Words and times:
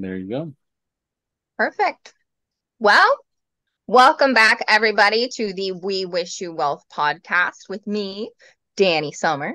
There 0.00 0.16
you 0.16 0.28
go. 0.28 0.52
Perfect. 1.56 2.14
Well, 2.78 3.18
welcome 3.88 4.32
back, 4.32 4.62
everybody, 4.68 5.26
to 5.34 5.52
the 5.52 5.72
We 5.72 6.06
Wish 6.06 6.40
You 6.40 6.54
Wealth 6.54 6.84
podcast 6.92 7.68
with 7.68 7.84
me, 7.84 8.30
Dani 8.76 9.12
Summer. 9.12 9.54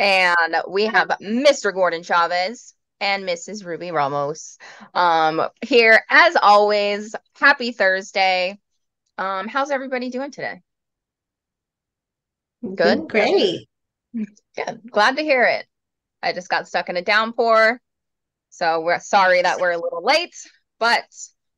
And 0.00 0.56
we 0.70 0.86
have 0.86 1.08
Mr. 1.20 1.72
Gordon 1.72 2.02
Chavez 2.02 2.72
and 2.98 3.24
Mrs. 3.24 3.62
Ruby 3.66 3.90
Ramos 3.90 4.56
um, 4.94 5.42
here. 5.60 6.02
As 6.08 6.34
always, 6.40 7.14
happy 7.38 7.72
Thursday. 7.72 8.58
Um, 9.18 9.48
how's 9.48 9.70
everybody 9.70 10.08
doing 10.08 10.30
today? 10.30 10.62
Good. 12.62 13.06
Great. 13.06 13.68
Good. 14.14 14.80
Glad 14.90 15.16
to 15.16 15.22
hear 15.22 15.42
it. 15.44 15.66
I 16.22 16.32
just 16.32 16.48
got 16.48 16.68
stuck 16.68 16.88
in 16.88 16.96
a 16.96 17.02
downpour. 17.02 17.82
So 18.54 18.82
we're 18.82 19.00
sorry 19.00 19.42
that 19.42 19.58
we're 19.58 19.72
a 19.72 19.80
little 19.80 20.04
late, 20.04 20.36
but 20.78 21.02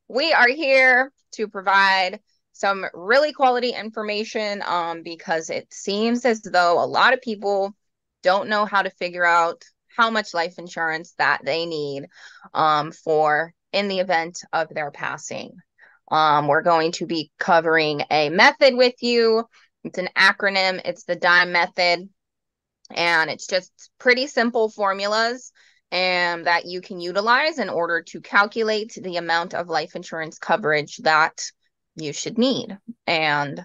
we 0.09 0.33
are 0.33 0.49
here 0.49 1.13
to 1.33 1.47
provide 1.47 2.21
some 2.53 2.87
really 2.95 3.35
quality 3.35 3.73
information 3.73 4.63
um, 4.65 5.03
because 5.03 5.51
it 5.51 5.71
seems 5.71 6.25
as 6.25 6.41
though 6.41 6.83
a 6.83 6.87
lot 6.87 7.13
of 7.13 7.21
people 7.21 7.77
don't 8.23 8.49
know 8.49 8.65
how 8.65 8.81
to 8.81 8.89
figure 8.89 9.27
out 9.27 9.63
how 9.95 10.09
much 10.09 10.33
life 10.33 10.55
insurance 10.59 11.13
that 11.19 11.43
they 11.45 11.67
need 11.67 12.07
um, 12.55 12.93
for 12.93 13.53
in 13.73 13.89
the 13.89 14.01
event 14.01 14.41
of 14.55 14.71
their 14.71 14.91
passing. 14.91 15.55
Um, 16.11 16.49
we're 16.49 16.63
going 16.63 16.93
to 16.93 17.05
be 17.05 17.31
covering 17.39 18.05
a 18.11 18.31
method 18.31 18.75
with 18.75 18.95
you. 19.03 19.45
It's 19.85 19.99
an 19.99 20.09
acronym, 20.17 20.81
it's 20.83 21.05
the 21.05 21.17
DIME 21.17 21.53
method. 21.53 22.09
And 22.91 23.31
it's 23.31 23.49
just 23.49 23.91
pretty 23.99 24.29
simple 24.29 24.71
formulas 24.71 25.53
and 25.93 26.47
that 26.47 26.67
you 26.67 26.81
can 26.81 27.01
utilize 27.01 27.59
in 27.59 27.69
order 27.69 28.03
to 28.03 28.21
calculate 28.21 28.99
the 29.01 29.17
amount 29.17 29.55
of 29.55 29.69
life 29.69 29.95
insurance 29.95 30.39
coverage 30.39 30.97
that 30.99 31.51
you 31.95 32.13
should 32.13 32.39
need. 32.39 32.77
And 33.07 33.65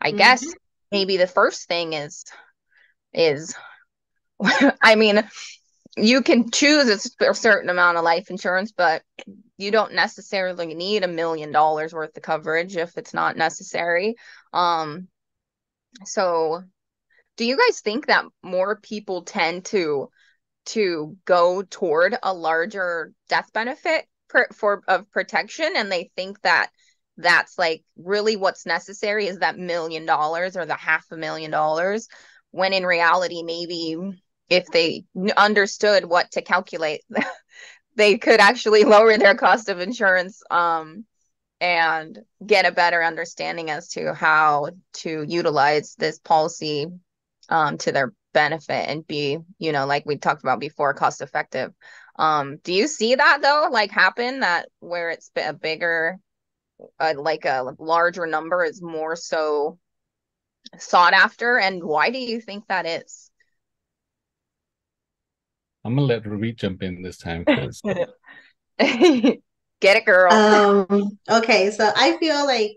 I 0.00 0.08
mm-hmm. 0.08 0.18
guess 0.18 0.44
maybe 0.90 1.16
the 1.16 1.26
first 1.26 1.68
thing 1.68 1.92
is 1.92 2.24
is 3.12 3.54
I 4.82 4.94
mean, 4.94 5.22
you 5.96 6.22
can 6.22 6.50
choose 6.50 7.14
a 7.20 7.34
certain 7.34 7.68
amount 7.68 7.98
of 7.98 8.04
life 8.04 8.30
insurance, 8.30 8.72
but 8.72 9.02
you 9.58 9.70
don't 9.70 9.94
necessarily 9.94 10.74
need 10.74 11.04
a 11.04 11.08
million 11.08 11.52
dollars 11.52 11.92
worth 11.92 12.16
of 12.16 12.22
coverage 12.22 12.76
if 12.76 12.96
it's 12.96 13.12
not 13.12 13.36
necessary. 13.36 14.16
Um, 14.52 15.08
so 16.04 16.62
do 17.36 17.44
you 17.44 17.56
guys 17.56 17.80
think 17.80 18.06
that 18.06 18.24
more 18.42 18.76
people 18.76 19.22
tend 19.22 19.66
to 19.66 20.10
to 20.66 21.16
go 21.24 21.62
toward 21.62 22.16
a 22.22 22.32
larger 22.32 23.12
death 23.28 23.52
benefit 23.52 24.06
for 24.54 24.82
of 24.86 25.10
protection 25.10 25.72
and 25.76 25.90
they 25.90 26.10
think 26.14 26.40
that 26.42 26.70
that's 27.16 27.58
like 27.58 27.82
really 27.96 28.36
what's 28.36 28.64
necessary 28.64 29.26
is 29.26 29.38
that 29.38 29.58
million 29.58 30.06
dollars 30.06 30.56
or 30.56 30.64
the 30.64 30.74
half 30.74 31.04
a 31.10 31.16
million 31.16 31.50
dollars 31.50 32.08
when 32.50 32.72
in 32.72 32.86
reality 32.86 33.42
maybe 33.42 33.96
if 34.48 34.66
they 34.68 35.04
understood 35.36 36.04
what 36.04 36.30
to 36.30 36.42
calculate 36.42 37.02
they 37.96 38.18
could 38.18 38.40
actually 38.40 38.84
lower 38.84 39.16
their 39.18 39.34
cost 39.34 39.68
of 39.68 39.80
insurance 39.80 40.42
um, 40.50 41.04
and 41.60 42.18
get 42.44 42.66
a 42.66 42.72
better 42.72 43.02
understanding 43.02 43.70
as 43.70 43.88
to 43.88 44.14
how 44.14 44.70
to 44.94 45.24
utilize 45.28 45.94
this 45.98 46.18
policy 46.18 46.86
um, 47.48 47.76
to 47.78 47.92
their 47.92 48.12
benefit 48.32 48.88
and 48.88 49.06
be 49.06 49.38
you 49.58 49.72
know 49.72 49.86
like 49.86 50.04
we 50.06 50.16
talked 50.16 50.42
about 50.42 50.60
before 50.60 50.94
cost 50.94 51.20
effective 51.20 51.72
um 52.16 52.58
do 52.58 52.72
you 52.72 52.86
see 52.86 53.14
that 53.14 53.40
though 53.42 53.68
like 53.70 53.90
happen 53.90 54.40
that 54.40 54.68
where 54.80 55.10
it's 55.10 55.30
a 55.36 55.52
bigger 55.52 56.18
uh, 56.98 57.14
like 57.16 57.44
a 57.44 57.74
larger 57.78 58.26
number 58.26 58.64
is 58.64 58.80
more 58.82 59.16
so 59.16 59.78
sought 60.78 61.12
after? 61.12 61.58
And 61.58 61.82
why 61.82 62.10
do 62.10 62.18
you 62.18 62.40
think 62.40 62.66
that 62.68 62.86
is? 62.86 63.30
I'm 65.84 65.94
gonna 65.94 66.06
let 66.06 66.26
ruby 66.26 66.52
jump 66.52 66.82
in 66.82 67.02
this 67.02 67.16
time 67.16 67.44
because 67.44 67.80
get 68.78 69.96
it 69.96 70.04
girl. 70.04 70.32
Um 70.32 71.18
okay 71.30 71.70
so 71.70 71.90
i 71.96 72.16
feel 72.18 72.44
like 72.44 72.72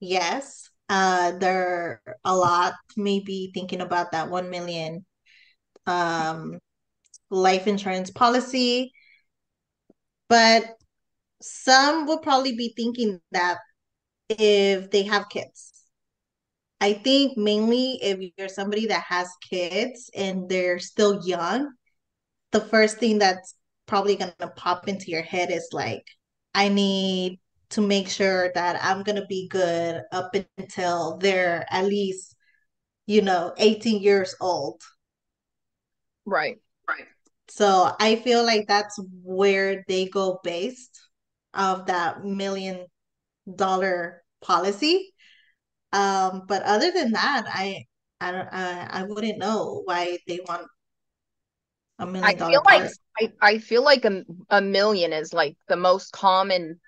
yes 0.00 0.69
uh 0.90 1.32
there 1.38 2.02
are 2.06 2.16
a 2.26 2.36
lot 2.36 2.74
maybe 2.98 3.52
thinking 3.54 3.80
about 3.80 4.12
that 4.12 4.30
1 4.30 4.50
million 4.50 5.06
um 5.86 6.58
life 7.30 7.66
insurance 7.66 8.10
policy. 8.10 8.92
But 10.28 10.64
some 11.42 12.06
will 12.06 12.18
probably 12.20 12.56
be 12.56 12.72
thinking 12.76 13.20
that 13.32 13.58
if 14.28 14.90
they 14.90 15.04
have 15.04 15.28
kids. 15.30 15.72
I 16.80 16.94
think 16.94 17.36
mainly 17.36 17.98
if 18.02 18.32
you're 18.38 18.48
somebody 18.48 18.86
that 18.86 19.04
has 19.04 19.28
kids 19.48 20.10
and 20.14 20.48
they're 20.48 20.78
still 20.78 21.22
young 21.26 21.72
the 22.52 22.60
first 22.60 22.98
thing 22.98 23.18
that's 23.18 23.54
probably 23.86 24.16
going 24.16 24.32
to 24.38 24.48
pop 24.48 24.88
into 24.88 25.10
your 25.10 25.22
head 25.22 25.50
is 25.50 25.68
like 25.72 26.04
i 26.54 26.68
need 26.68 27.40
to 27.70 27.80
make 27.80 28.08
sure 28.08 28.50
that 28.54 28.80
I'm 28.82 29.02
going 29.02 29.16
to 29.20 29.26
be 29.26 29.48
good 29.48 30.02
up 30.12 30.34
until 30.58 31.18
they're 31.18 31.66
at 31.70 31.84
least, 31.86 32.34
you 33.06 33.22
know, 33.22 33.54
18 33.58 34.02
years 34.02 34.34
old. 34.40 34.82
Right. 36.24 36.58
Right. 36.88 37.06
So 37.48 37.94
I 37.98 38.16
feel 38.16 38.44
like 38.44 38.66
that's 38.68 38.98
where 39.22 39.84
they 39.88 40.06
go 40.06 40.40
based 40.44 40.98
of 41.54 41.86
that 41.86 42.24
million 42.24 42.86
dollar 43.56 44.22
policy. 44.42 45.12
Um, 45.92 46.44
but 46.48 46.62
other 46.64 46.92
than 46.92 47.12
that, 47.12 47.44
I 47.48 47.86
I 48.20 48.32
don't 48.32 48.48
I, 48.52 48.88
I 48.90 49.02
wouldn't 49.04 49.38
know 49.38 49.82
why 49.84 50.18
they 50.28 50.40
want 50.48 50.66
a 51.98 52.06
million 52.06 52.36
dollar 52.36 52.50
I 52.50 52.50
feel 52.50 52.62
policy. 52.68 52.98
like 53.18 53.32
I, 53.42 53.54
I 53.54 53.58
feel 53.58 53.82
like 53.82 54.04
a, 54.04 54.24
a 54.50 54.60
million 54.60 55.12
is 55.12 55.32
like 55.32 55.56
the 55.68 55.76
most 55.76 56.12
common 56.12 56.80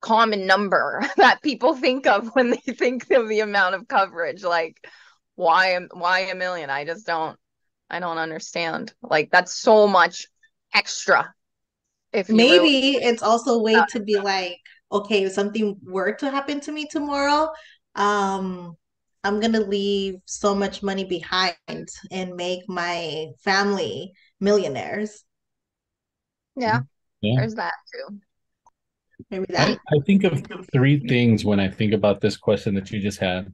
common 0.00 0.46
number 0.46 1.02
that 1.16 1.42
people 1.42 1.74
think 1.74 2.06
of 2.06 2.28
when 2.34 2.50
they 2.50 2.72
think 2.74 3.10
of 3.10 3.28
the 3.28 3.40
amount 3.40 3.74
of 3.74 3.88
coverage. 3.88 4.42
Like 4.42 4.76
why 5.36 5.72
am 5.72 5.88
why 5.92 6.20
a 6.20 6.34
million? 6.34 6.70
I 6.70 6.84
just 6.84 7.06
don't 7.06 7.38
i 7.88 8.00
don't 8.00 8.18
understand. 8.18 8.92
Like 9.02 9.30
that's 9.30 9.54
so 9.54 9.86
much 9.86 10.26
extra 10.74 11.34
if 12.12 12.28
maybe 12.28 12.52
really- 12.52 12.96
it's 12.96 13.22
also 13.22 13.54
a 13.54 13.62
way 13.62 13.84
to 13.90 14.00
be 14.00 14.18
like 14.18 14.58
okay 14.92 15.24
if 15.24 15.32
something 15.32 15.76
were 15.82 16.12
to 16.12 16.30
happen 16.30 16.60
to 16.60 16.72
me 16.72 16.86
tomorrow 16.86 17.48
um 17.94 18.76
i'm 19.24 19.40
gonna 19.40 19.60
leave 19.60 20.16
so 20.24 20.54
much 20.54 20.82
money 20.82 21.04
behind 21.04 21.88
and 22.10 22.34
make 22.34 22.68
my 22.68 23.26
family 23.44 24.12
millionaires. 24.40 25.24
Yeah, 26.56 26.80
yeah. 27.20 27.36
there's 27.36 27.54
that 27.54 27.74
too 27.92 28.20
Maybe 29.30 29.46
that. 29.50 29.78
I, 29.90 29.96
I 29.96 30.00
think 30.06 30.24
of 30.24 30.44
three 30.72 31.00
things 31.06 31.44
when 31.44 31.60
I 31.60 31.68
think 31.68 31.92
about 31.92 32.20
this 32.20 32.36
question 32.36 32.74
that 32.74 32.90
you 32.90 33.00
just 33.00 33.18
had. 33.18 33.52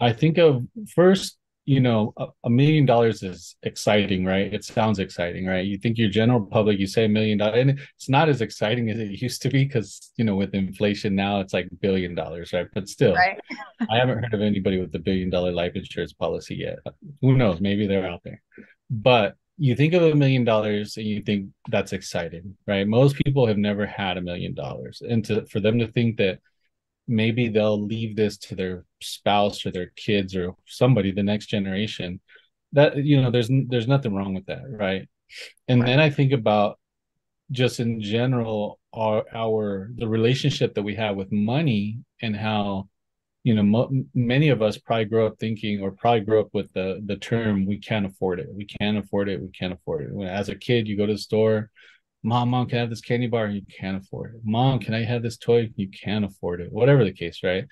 I 0.00 0.12
think 0.12 0.38
of 0.38 0.66
first, 0.94 1.36
you 1.64 1.80
know, 1.80 2.12
a, 2.16 2.26
a 2.44 2.50
million 2.50 2.86
dollars 2.86 3.22
is 3.22 3.56
exciting, 3.62 4.24
right? 4.24 4.54
It 4.54 4.64
sounds 4.64 4.98
exciting, 4.98 5.46
right? 5.46 5.64
You 5.64 5.78
think 5.78 5.98
your 5.98 6.08
general 6.08 6.46
public, 6.46 6.78
you 6.78 6.86
say 6.86 7.06
a 7.06 7.08
million 7.08 7.38
dollars, 7.38 7.58
and 7.58 7.80
it's 7.96 8.08
not 8.08 8.28
as 8.28 8.40
exciting 8.40 8.88
as 8.88 8.98
it 8.98 9.20
used 9.20 9.42
to 9.42 9.48
be 9.48 9.64
because, 9.64 10.12
you 10.16 10.24
know, 10.24 10.36
with 10.36 10.54
inflation 10.54 11.14
now 11.14 11.40
it's 11.40 11.52
like 11.52 11.68
billion 11.80 12.14
dollars, 12.14 12.52
right? 12.52 12.68
But 12.72 12.88
still, 12.88 13.14
right. 13.14 13.40
I 13.90 13.96
haven't 13.96 14.22
heard 14.22 14.34
of 14.34 14.42
anybody 14.42 14.80
with 14.80 14.94
a 14.94 15.00
billion 15.00 15.28
dollar 15.28 15.52
life 15.52 15.72
insurance 15.74 16.12
policy 16.12 16.54
yet. 16.56 16.78
Who 17.20 17.36
knows? 17.36 17.60
Maybe 17.60 17.86
they're 17.86 18.06
out 18.06 18.20
there. 18.24 18.42
But 18.88 19.34
you 19.58 19.74
think 19.74 19.94
of 19.94 20.02
a 20.02 20.14
million 20.14 20.44
dollars 20.44 20.96
and 20.96 21.06
you 21.06 21.22
think 21.22 21.50
that's 21.68 21.92
exciting, 21.92 22.56
right? 22.66 22.86
Most 22.86 23.16
people 23.16 23.46
have 23.46 23.56
never 23.56 23.86
had 23.86 24.18
a 24.18 24.22
million 24.22 24.54
dollars, 24.54 25.02
and 25.08 25.24
to 25.26 25.46
for 25.46 25.60
them 25.60 25.78
to 25.78 25.88
think 25.88 26.18
that 26.18 26.40
maybe 27.08 27.48
they'll 27.48 27.82
leave 27.82 28.16
this 28.16 28.36
to 28.36 28.56
their 28.56 28.84
spouse 29.00 29.64
or 29.64 29.70
their 29.70 29.92
kids 29.96 30.34
or 30.36 30.54
somebody, 30.66 31.12
the 31.12 31.22
next 31.22 31.46
generation, 31.46 32.20
that 32.72 32.96
you 32.96 33.20
know, 33.20 33.30
there's 33.30 33.50
there's 33.68 33.88
nothing 33.88 34.14
wrong 34.14 34.34
with 34.34 34.46
that, 34.46 34.62
right? 34.68 35.08
And 35.68 35.82
then 35.86 36.00
I 36.00 36.10
think 36.10 36.32
about 36.32 36.78
just 37.50 37.80
in 37.80 38.00
general 38.00 38.78
our 38.92 39.24
our 39.34 39.90
the 39.96 40.08
relationship 40.08 40.74
that 40.74 40.82
we 40.82 40.94
have 40.96 41.16
with 41.16 41.30
money 41.32 41.98
and 42.20 42.36
how 42.36 42.88
you 43.46 43.54
know 43.54 43.62
mo- 43.62 43.92
many 44.12 44.48
of 44.48 44.60
us 44.60 44.76
probably 44.76 45.04
grow 45.04 45.26
up 45.28 45.38
thinking 45.38 45.80
or 45.80 45.92
probably 45.92 46.22
grew 46.22 46.40
up 46.40 46.48
with 46.52 46.72
the 46.72 47.00
the 47.06 47.16
term 47.16 47.64
we 47.64 47.78
can't 47.78 48.04
afford 48.04 48.40
it. 48.40 48.48
We 48.52 48.64
can't 48.64 48.98
afford 48.98 49.28
it. 49.28 49.40
We 49.40 49.50
can't 49.50 49.72
afford 49.72 50.02
it. 50.02 50.12
When, 50.12 50.26
as 50.26 50.48
a 50.48 50.56
kid 50.56 50.88
you 50.88 50.96
go 50.96 51.06
to 51.06 51.12
the 51.12 51.18
store 51.18 51.70
mom 52.24 52.50
mom 52.50 52.66
can 52.66 52.78
I 52.78 52.80
have 52.80 52.90
this 52.90 53.00
candy 53.00 53.28
bar? 53.28 53.46
You 53.46 53.62
can't 53.78 54.02
afford 54.02 54.34
it. 54.34 54.40
Mom 54.44 54.80
can 54.80 54.94
i 54.94 55.04
have 55.04 55.22
this 55.22 55.36
toy? 55.36 55.70
You 55.76 55.88
can't 55.88 56.24
afford 56.24 56.60
it. 56.60 56.72
Whatever 56.72 57.04
the 57.04 57.12
case 57.12 57.40
right? 57.44 57.66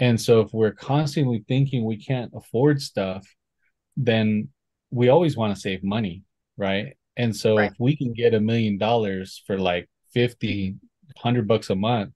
And 0.00 0.20
so 0.20 0.40
if 0.40 0.52
we're 0.52 0.72
constantly 0.72 1.44
thinking 1.46 1.84
we 1.84 2.04
can't 2.04 2.32
afford 2.34 2.82
stuff 2.82 3.24
then 3.96 4.48
we 4.90 5.08
always 5.08 5.36
want 5.36 5.54
to 5.54 5.60
save 5.60 5.84
money 5.84 6.24
right? 6.56 6.96
And 7.16 7.34
so 7.34 7.58
right. 7.58 7.70
if 7.70 7.76
we 7.78 7.96
can 7.96 8.12
get 8.12 8.34
a 8.34 8.40
million 8.40 8.76
dollars 8.76 9.42
for 9.46 9.56
like 9.56 9.88
50 10.14 10.76
100 11.14 11.46
bucks 11.46 11.70
a 11.70 11.76
month 11.76 12.12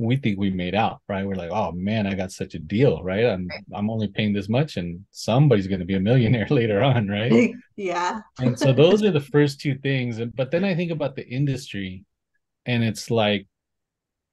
we 0.00 0.16
think 0.16 0.38
we 0.38 0.50
made 0.50 0.74
out 0.74 1.00
right? 1.08 1.26
We're 1.26 1.34
like 1.34 1.50
oh 1.52 1.72
man 1.72 2.06
i 2.06 2.14
got 2.14 2.32
such 2.32 2.54
a 2.54 2.58
deal 2.58 3.02
right? 3.02 3.26
I'm 3.26 3.48
i'm 3.74 3.90
only 3.90 4.08
paying 4.08 4.32
this 4.32 4.48
much 4.48 4.76
and 4.76 5.04
somebody's 5.10 5.66
going 5.66 5.80
to 5.80 5.86
be 5.86 5.96
a 5.96 6.00
millionaire 6.00 6.46
later 6.50 6.82
on 6.82 7.08
right? 7.08 7.52
Yeah. 7.76 8.20
And 8.38 8.58
so 8.58 8.74
those 8.74 9.02
are 9.02 9.10
the 9.10 9.20
first 9.20 9.60
two 9.60 9.74
things 9.78 10.20
but 10.34 10.50
then 10.50 10.64
i 10.64 10.74
think 10.74 10.90
about 10.90 11.16
the 11.16 11.26
industry 11.26 12.04
and 12.66 12.84
it's 12.84 13.10
like 13.10 13.46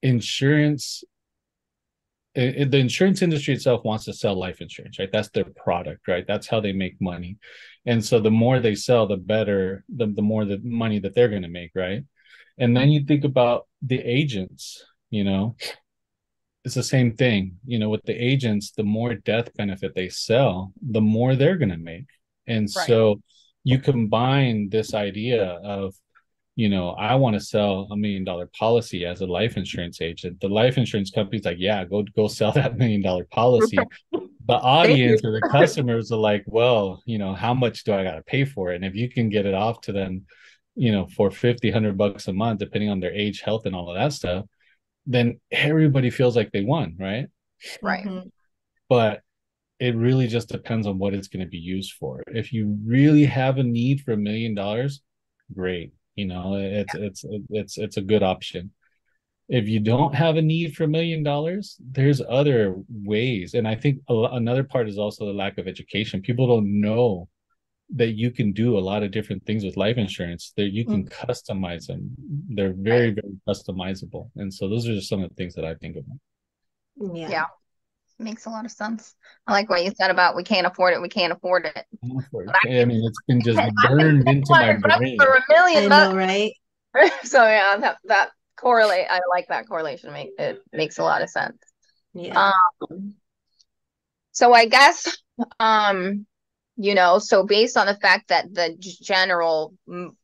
insurance 0.01 1.03
it, 2.35 2.69
the 2.71 2.77
insurance 2.77 3.21
industry 3.21 3.53
itself 3.53 3.83
wants 3.83 4.05
to 4.05 4.13
sell 4.13 4.35
life 4.35 4.61
insurance 4.61 4.99
right? 4.99 5.09
That's 5.11 5.29
their 5.29 5.45
product 5.45 6.07
right? 6.07 6.25
That's 6.27 6.47
how 6.47 6.59
they 6.59 6.73
make 6.73 7.01
money. 7.01 7.37
And 7.85 8.03
so 8.03 8.19
the 8.19 8.31
more 8.31 8.59
they 8.59 8.75
sell 8.75 9.07
the 9.07 9.17
better 9.17 9.83
the, 9.89 10.07
the 10.07 10.21
more 10.21 10.45
the 10.45 10.59
money 10.63 10.99
that 10.99 11.15
they're 11.15 11.29
going 11.29 11.41
to 11.43 11.47
make 11.47 11.71
right? 11.73 12.03
And 12.57 12.75
then 12.75 12.89
you 12.89 13.05
think 13.05 13.23
about 13.23 13.67
the 13.81 13.99
agents 13.99 14.83
you 15.09 15.23
know 15.23 15.55
it's 16.65 16.75
the 16.75 16.83
same 16.83 17.15
thing 17.15 17.57
you 17.65 17.79
know 17.79 17.89
with 17.89 18.03
the 18.03 18.13
agents 18.13 18.71
the 18.71 18.83
more 18.83 19.13
death 19.13 19.53
benefit 19.55 19.93
they 19.95 20.09
sell 20.09 20.73
the 20.81 21.01
more 21.01 21.35
they're 21.35 21.57
going 21.57 21.69
to 21.69 21.77
make 21.77 22.07
and 22.47 22.69
right. 22.75 22.87
so 22.87 23.21
you 23.63 23.79
combine 23.79 24.69
this 24.69 24.93
idea 24.93 25.43
of 25.63 25.93
you 26.57 26.69
know, 26.69 26.89
I 26.89 27.13
want 27.13 27.35
to 27.35 27.39
sell 27.39 27.87
a 27.91 27.95
million 27.95 28.23
dollar 28.23 28.49
policy 28.57 29.05
as 29.05 29.21
a 29.21 29.27
life 29.27 29.57
insurance 29.57 30.01
agent. 30.01 30.41
The 30.41 30.49
life 30.49 30.79
insurance 30.79 31.11
company's 31.11 31.45
like, 31.45 31.59
yeah, 31.59 31.85
go 31.85 32.03
go 32.15 32.27
sell 32.27 32.51
that 32.53 32.77
million 32.77 33.03
dollar 33.03 33.25
policy. 33.25 33.77
the 34.11 34.53
audience 34.53 35.23
or 35.23 35.39
the 35.39 35.47
customers 35.51 36.11
are 36.11 36.17
like, 36.17 36.43
well, 36.47 37.03
you 37.05 37.19
know, 37.19 37.35
how 37.35 37.53
much 37.53 37.83
do 37.83 37.93
I 37.93 38.03
got 38.03 38.15
to 38.15 38.23
pay 38.23 38.43
for 38.43 38.71
it? 38.71 38.77
And 38.77 38.85
if 38.85 38.95
you 38.95 39.07
can 39.07 39.29
get 39.29 39.45
it 39.45 39.53
off 39.53 39.81
to 39.81 39.91
them, 39.91 40.25
you 40.73 40.91
know, 40.91 41.05
for 41.15 41.29
50, 41.29 41.69
100 41.69 41.95
bucks 41.95 42.27
a 42.27 42.33
month, 42.33 42.59
depending 42.59 42.89
on 42.89 42.99
their 42.99 43.13
age, 43.13 43.41
health, 43.41 43.67
and 43.67 43.75
all 43.75 43.91
of 43.91 43.95
that 43.95 44.13
stuff, 44.13 44.45
then 45.07 45.39
everybody 45.51 46.09
feels 46.09 46.35
like 46.35 46.51
they 46.51 46.63
won, 46.63 46.95
right? 46.99 47.27
Right. 47.81 48.05
Mm-hmm. 48.05 48.29
But 48.89 49.21
it 49.79 49.95
really 49.95 50.27
just 50.27 50.49
depends 50.49 50.85
on 50.85 50.99
what 50.99 51.13
it's 51.13 51.27
going 51.27 51.45
to 51.45 51.49
be 51.49 51.57
used 51.57 51.93
for. 51.93 52.21
If 52.27 52.53
you 52.53 52.77
really 52.85 53.25
have 53.25 53.57
a 53.57 53.63
need 53.63 54.01
for 54.01 54.11
a 54.11 54.17
million 54.17 54.53
dollars, 54.53 55.01
great 55.55 55.93
you 56.17 56.25
know, 56.25 56.55
it's 56.55 56.93
yeah. 56.95 57.05
it's 57.05 57.25
it's 57.49 57.77
it's 57.77 57.97
a 57.97 58.01
good 58.01 58.23
option. 58.23 58.71
If 59.47 59.69
you 59.69 59.79
don't 59.79 60.13
have 60.13 60.35
a 60.35 60.41
need 60.41 60.75
for 60.75 60.83
a 60.83 60.87
million 60.87 61.23
dollars, 61.23 61.77
there's 61.79 62.21
other 62.27 62.75
ways, 62.89 63.53
and 63.53 63.67
I 63.67 63.75
think 63.75 63.99
a, 64.09 64.13
another 64.33 64.63
part 64.63 64.89
is 64.89 64.97
also 64.97 65.25
the 65.25 65.31
lack 65.31 65.59
of 65.59 65.67
education. 65.67 66.21
People 66.21 66.47
don't 66.47 66.81
know 66.81 67.29
that 67.95 68.13
you 68.13 68.31
can 68.31 68.51
do 68.51 68.77
a 68.77 68.79
lot 68.79 69.01
of 69.01 69.11
different 69.11 69.45
things 69.45 69.63
with 69.63 69.77
life 69.77 69.97
insurance 69.97 70.53
that 70.57 70.73
you 70.73 70.85
can 70.85 71.05
mm-hmm. 71.05 71.31
customize 71.31 71.87
them 71.87 72.09
they're 72.49 72.73
very 72.77 73.11
very 73.11 73.35
customizable 73.47 74.29
and 74.35 74.53
so 74.53 74.67
those 74.67 74.87
are 74.87 74.93
just 74.93 75.09
some 75.09 75.23
of 75.23 75.29
the 75.29 75.35
things 75.35 75.53
that 75.55 75.65
i 75.65 75.73
think 75.75 75.95
about 75.95 77.15
yeah 77.15 77.29
yeah 77.29 77.45
makes 78.19 78.45
a 78.45 78.49
lot 78.49 78.65
of 78.65 78.71
sense. 78.71 79.15
I 79.45 79.53
like 79.53 79.69
what 79.69 79.83
you 79.83 79.91
said 79.97 80.11
about 80.11 80.35
we 80.35 80.43
can't 80.43 80.67
afford 80.67 80.93
it. 80.93 81.01
We 81.01 81.09
can't 81.09 81.31
afford 81.31 81.65
it. 81.65 81.85
I, 82.03 82.85
mean, 82.85 83.03
it's 83.03 83.19
been 83.27 83.41
just 83.41 83.59
burned 83.87 84.27
into 84.27 84.45
my 84.49 84.73
brain 84.73 85.17
for 85.19 85.27
a 85.27 85.41
million. 85.49 85.91
I 85.91 86.09
know, 86.09 86.15
right? 86.15 86.51
so 87.23 87.43
yeah, 87.43 87.77
that 87.77 87.97
that 88.05 88.29
correlate. 88.55 89.07
I 89.09 89.21
like 89.29 89.47
that 89.49 89.67
correlation. 89.67 90.11
Make 90.13 90.31
it 90.37 90.61
makes 90.71 90.97
a 90.97 91.03
lot 91.03 91.21
of 91.21 91.29
sense. 91.29 91.57
Yeah. 92.13 92.51
Um, 92.89 93.13
so 94.31 94.53
I 94.53 94.67
guess, 94.67 95.17
um, 95.59 96.25
you 96.77 96.95
know, 96.95 97.19
so 97.19 97.43
based 97.43 97.77
on 97.77 97.87
the 97.87 97.95
fact 97.95 98.29
that 98.29 98.53
the 98.53 98.75
general 98.79 99.73
m- 99.89 100.15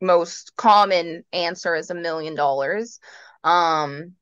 most 0.00 0.54
common 0.56 1.24
answer 1.32 1.74
is 1.74 1.90
a 1.90 1.94
million 1.94 2.34
dollars, 2.34 3.00
um, 3.44 4.12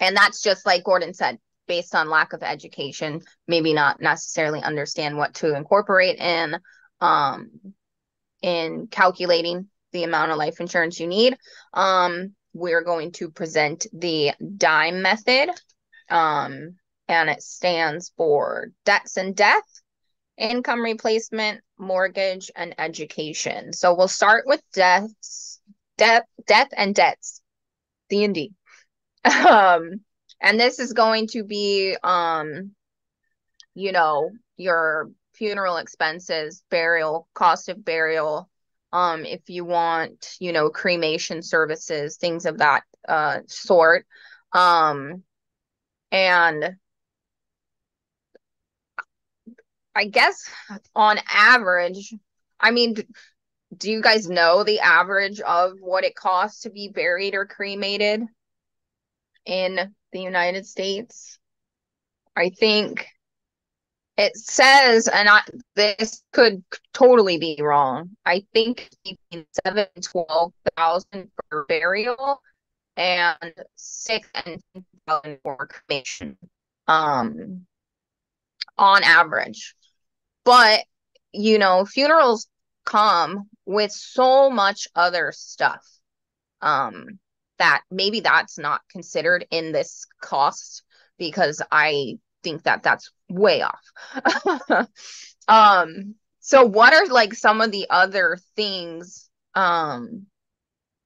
and 0.00 0.16
that's 0.16 0.42
just 0.42 0.66
like 0.66 0.84
Gordon 0.84 1.14
said, 1.14 1.38
based 1.66 1.94
on 1.94 2.10
lack 2.10 2.32
of 2.32 2.42
education, 2.42 3.22
maybe 3.48 3.72
not 3.72 4.00
necessarily 4.00 4.60
understand 4.62 5.16
what 5.16 5.34
to 5.34 5.54
incorporate 5.54 6.18
in 6.18 6.58
um, 7.00 7.50
in 8.42 8.88
calculating 8.88 9.68
the 9.92 10.04
amount 10.04 10.30
of 10.30 10.38
life 10.38 10.60
insurance 10.60 11.00
you 11.00 11.06
need. 11.06 11.36
Um, 11.72 12.34
we're 12.52 12.84
going 12.84 13.12
to 13.12 13.30
present 13.30 13.86
the 13.92 14.32
DIME 14.56 15.02
method, 15.02 15.50
um, 16.10 16.76
and 17.08 17.30
it 17.30 17.42
stands 17.42 18.12
for 18.16 18.68
debts 18.84 19.16
and 19.16 19.34
death, 19.36 19.64
income 20.38 20.82
replacement, 20.82 21.62
mortgage, 21.78 22.50
and 22.54 22.74
education. 22.78 23.72
So 23.72 23.94
we'll 23.94 24.08
start 24.08 24.44
with 24.46 24.62
deaths, 24.72 25.60
death, 25.96 26.24
death 26.46 26.68
and 26.76 26.94
debts, 26.94 27.40
D 28.08 28.24
and 28.24 28.34
D. 28.34 28.52
Um, 29.24 30.02
and 30.40 30.60
this 30.60 30.78
is 30.78 30.92
going 30.92 31.26
to 31.28 31.42
be 31.42 31.96
um 32.04 32.72
you 33.74 33.92
know 33.92 34.30
your 34.56 35.10
funeral 35.34 35.76
expenses 35.76 36.62
burial 36.70 37.28
cost 37.34 37.68
of 37.68 37.84
burial 37.84 38.48
um 38.92 39.24
if 39.24 39.40
you 39.48 39.64
want 39.64 40.36
you 40.40 40.52
know 40.52 40.70
cremation 40.70 41.42
services 41.42 42.16
things 42.16 42.46
of 42.46 42.58
that 42.58 42.84
uh 43.08 43.40
sort 43.46 44.06
um 44.52 45.22
and 46.10 46.76
i 49.96 50.04
guess 50.04 50.48
on 50.94 51.18
average 51.32 52.14
i 52.60 52.70
mean 52.70 52.94
do 53.76 53.90
you 53.90 54.00
guys 54.00 54.28
know 54.28 54.62
the 54.62 54.80
average 54.80 55.40
of 55.40 55.72
what 55.80 56.04
it 56.04 56.14
costs 56.14 56.62
to 56.62 56.70
be 56.70 56.88
buried 56.88 57.34
or 57.34 57.46
cremated 57.46 58.22
in 59.46 59.94
the 60.12 60.20
United 60.20 60.66
States. 60.66 61.38
I 62.34 62.50
think 62.50 63.06
it 64.16 64.36
says, 64.36 65.08
and 65.08 65.28
I, 65.28 65.40
this 65.74 66.22
could 66.32 66.62
totally 66.92 67.38
be 67.38 67.58
wrong. 67.62 68.10
I 68.24 68.44
think 68.52 68.90
between 69.04 69.46
seven 69.64 69.86
and 69.94 70.04
twelve 70.04 70.52
thousand 70.76 71.30
for 71.48 71.64
burial, 71.68 72.42
and 72.96 73.54
six 73.76 74.28
and 74.34 74.60
thousand 75.06 75.38
for 75.42 75.68
cremation, 75.68 76.36
um, 76.88 77.66
on 78.76 79.02
average. 79.02 79.74
But 80.46 80.84
you 81.32 81.58
know, 81.58 81.84
funerals 81.84 82.46
come 82.86 83.50
with 83.66 83.92
so 83.92 84.48
much 84.48 84.88
other 84.94 85.32
stuff. 85.34 85.84
Um, 86.62 87.18
that 87.58 87.82
maybe 87.90 88.20
that's 88.20 88.58
not 88.58 88.80
considered 88.90 89.46
in 89.50 89.72
this 89.72 90.06
cost 90.20 90.82
because 91.18 91.62
I 91.70 92.18
think 92.42 92.62
that 92.62 92.82
that's 92.82 93.10
way 93.28 93.62
off. 93.62 94.88
um 95.48 96.14
so 96.40 96.64
what 96.64 96.92
are 96.92 97.06
like 97.06 97.34
some 97.34 97.60
of 97.60 97.70
the 97.72 97.86
other 97.90 98.38
things 98.56 99.28
um 99.54 100.26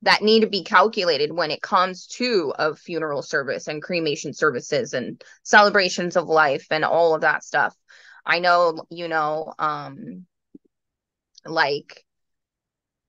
that 0.02 0.23
need 0.23 0.40
to 0.40 0.47
be 0.47 0.64
calculated 0.64 1.32
when 1.32 1.50
it 1.50 1.62
comes 1.62 2.06
to 2.06 2.52
a 2.59 2.75
funeral 2.75 3.23
service 3.23 3.68
and 3.68 3.82
cremation 3.82 4.32
services 4.32 4.94
and 4.94 5.23
celebrations 5.42 6.16
of 6.16 6.26
life 6.26 6.66
and 6.70 6.85
all 6.85 7.14
of 7.14 7.20
that 7.20 7.44
stuff. 7.44 7.76
I 8.24 8.38
know, 8.40 8.84
you 8.90 9.08
know, 9.08 9.52
um 9.58 10.26
like 11.44 12.04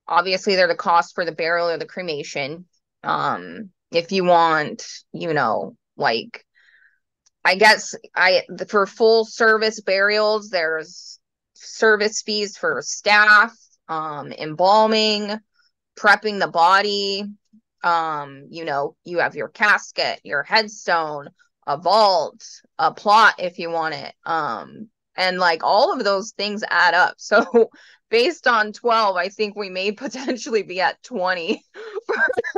obviously 0.08 0.56
they're 0.56 0.68
the 0.68 0.75
cost 0.75 1.15
for 1.15 1.25
the 1.25 1.32
burial 1.32 1.70
or 1.70 1.77
the 1.77 1.86
cremation. 1.86 2.65
Um 3.03 3.70
if 3.91 4.12
you 4.12 4.24
want 4.24 4.86
you 5.12 5.34
know 5.34 5.75
like 5.98 6.46
i 7.44 7.56
guess 7.56 7.94
i 8.15 8.44
for 8.70 8.86
full 8.86 9.25
service 9.25 9.82
burials 9.82 10.50
there's 10.50 11.20
service 11.53 12.22
fees 12.22 12.58
for 12.58 12.82
staff 12.82 13.53
um 13.89 14.32
embalming 14.32 15.38
prepping 16.00 16.39
the 16.39 16.48
body. 16.48 17.25
Um 17.84 18.46
you 18.50 18.65
know 18.65 18.96
you 19.03 19.20
have 19.20 19.36
your 19.36 19.50
casket 19.50 20.20
your 20.24 20.44
headstone 20.44 21.30
a 21.68 21.77
vault 21.77 22.44
a 22.80 22.94
plot 22.94 23.36
if 23.39 23.60
you 23.60 23.70
want 23.70 23.96
it. 23.96 24.13
Um 24.25 24.89
and 25.15 25.39
like 25.39 25.63
all 25.63 25.94
of 25.94 26.03
those 26.03 26.32
things 26.32 26.63
add 26.70 26.94
up. 26.94 27.15
So 27.22 27.70
based 28.10 28.46
on 28.46 28.74
12 28.74 29.15
i 29.15 29.30
think 29.30 29.56
we 29.56 29.70
may 29.70 29.91
potentially 29.94 30.63
be 30.63 30.82
at 30.82 31.01
20 31.03 31.63
for 32.06 32.15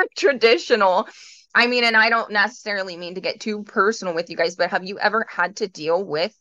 traditional. 0.17 1.07
I 1.55 1.67
mean 1.67 1.83
and 1.83 1.95
i 1.95 2.09
don't 2.09 2.31
necessarily 2.31 2.97
mean 2.97 3.15
to 3.15 3.21
get 3.21 3.39
too 3.39 3.63
personal 3.63 4.15
with 4.15 4.31
you 4.31 4.35
guys 4.35 4.55
but 4.55 4.71
have 4.71 4.83
you 4.83 4.97
ever 4.97 5.27
had 5.29 5.57
to 5.57 5.67
deal 5.67 6.03
with 6.03 6.35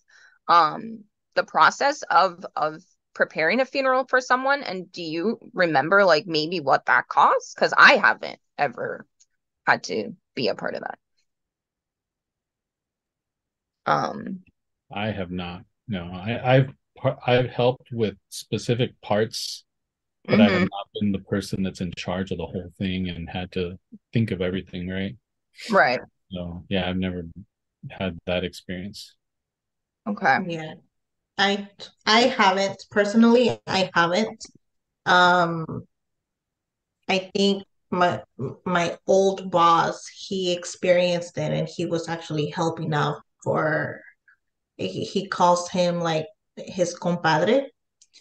um 0.48 1.04
the 1.34 1.44
process 1.44 2.02
of 2.10 2.44
of 2.56 2.82
preparing 3.14 3.60
a 3.60 3.64
funeral 3.64 4.06
for 4.06 4.20
someone? 4.20 4.62
And 4.62 4.90
do 4.90 5.02
you 5.02 5.38
remember 5.52 6.04
like 6.04 6.26
maybe 6.26 6.60
what 6.60 6.86
that 6.86 7.08
costs 7.08 7.54
because 7.54 7.74
i 7.76 7.94
haven't 7.96 8.38
ever 8.58 9.06
had 9.66 9.84
to 9.84 10.14
be 10.34 10.48
a 10.48 10.54
part 10.54 10.74
of 10.74 10.80
that. 10.80 10.98
Um 13.84 14.40
i 14.90 15.10
have 15.10 15.30
not 15.30 15.64
no 15.92 16.04
i 16.12 16.56
i've 16.56 16.70
I've 17.26 17.50
helped 17.50 17.88
with 17.90 18.14
specific 18.28 18.92
parts 19.00 19.64
but 20.24 20.34
mm-hmm. 20.34 20.40
I 20.40 20.44
have 20.44 20.52
mm-hmm. 20.52 20.62
not 20.62 20.86
been 20.94 21.12
the 21.12 21.18
person 21.18 21.62
that's 21.62 21.80
in 21.80 21.92
charge 21.96 22.30
of 22.30 22.38
the 22.38 22.46
whole 22.46 22.70
thing 22.78 23.08
and 23.08 23.28
had 23.28 23.50
to 23.52 23.76
think 24.12 24.30
of 24.30 24.40
everything, 24.40 24.88
right? 24.88 25.16
Right. 25.70 26.00
So 26.30 26.64
yeah, 26.68 26.88
I've 26.88 26.96
never 26.96 27.24
had 27.90 28.16
that 28.26 28.44
experience. 28.44 29.16
Okay. 30.08 30.38
Yeah. 30.46 30.74
I 31.38 31.68
I 32.06 32.20
haven't 32.20 32.84
personally 32.90 33.60
I 33.66 33.90
haven't. 33.94 34.44
Um 35.06 35.86
I 37.08 37.30
think 37.34 37.64
my 37.90 38.22
my 38.64 38.96
old 39.08 39.50
boss 39.50 40.06
he 40.06 40.52
experienced 40.52 41.36
it 41.36 41.52
and 41.52 41.68
he 41.68 41.84
was 41.84 42.08
actually 42.08 42.50
helping 42.50 42.94
out 42.94 43.22
for 43.42 44.00
he, 44.88 45.04
he 45.04 45.28
calls 45.28 45.68
him 45.70 46.00
like 46.00 46.26
his 46.56 46.94
compadre. 46.94 47.68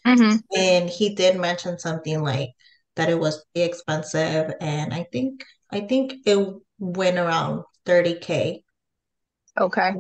Mm-hmm. 0.06 0.38
and 0.58 0.90
he 0.90 1.14
did 1.14 1.40
mention 1.40 1.78
something 1.78 2.22
like 2.24 2.50
that 2.96 3.10
it 3.10 3.20
was 3.20 3.46
expensive. 3.54 4.52
And 4.60 4.94
i 4.94 5.06
think 5.12 5.44
i 5.72 5.80
think 5.82 6.14
it 6.26 6.40
went 6.80 7.18
around 7.18 7.64
30k 7.86 8.64
okay. 9.60 9.92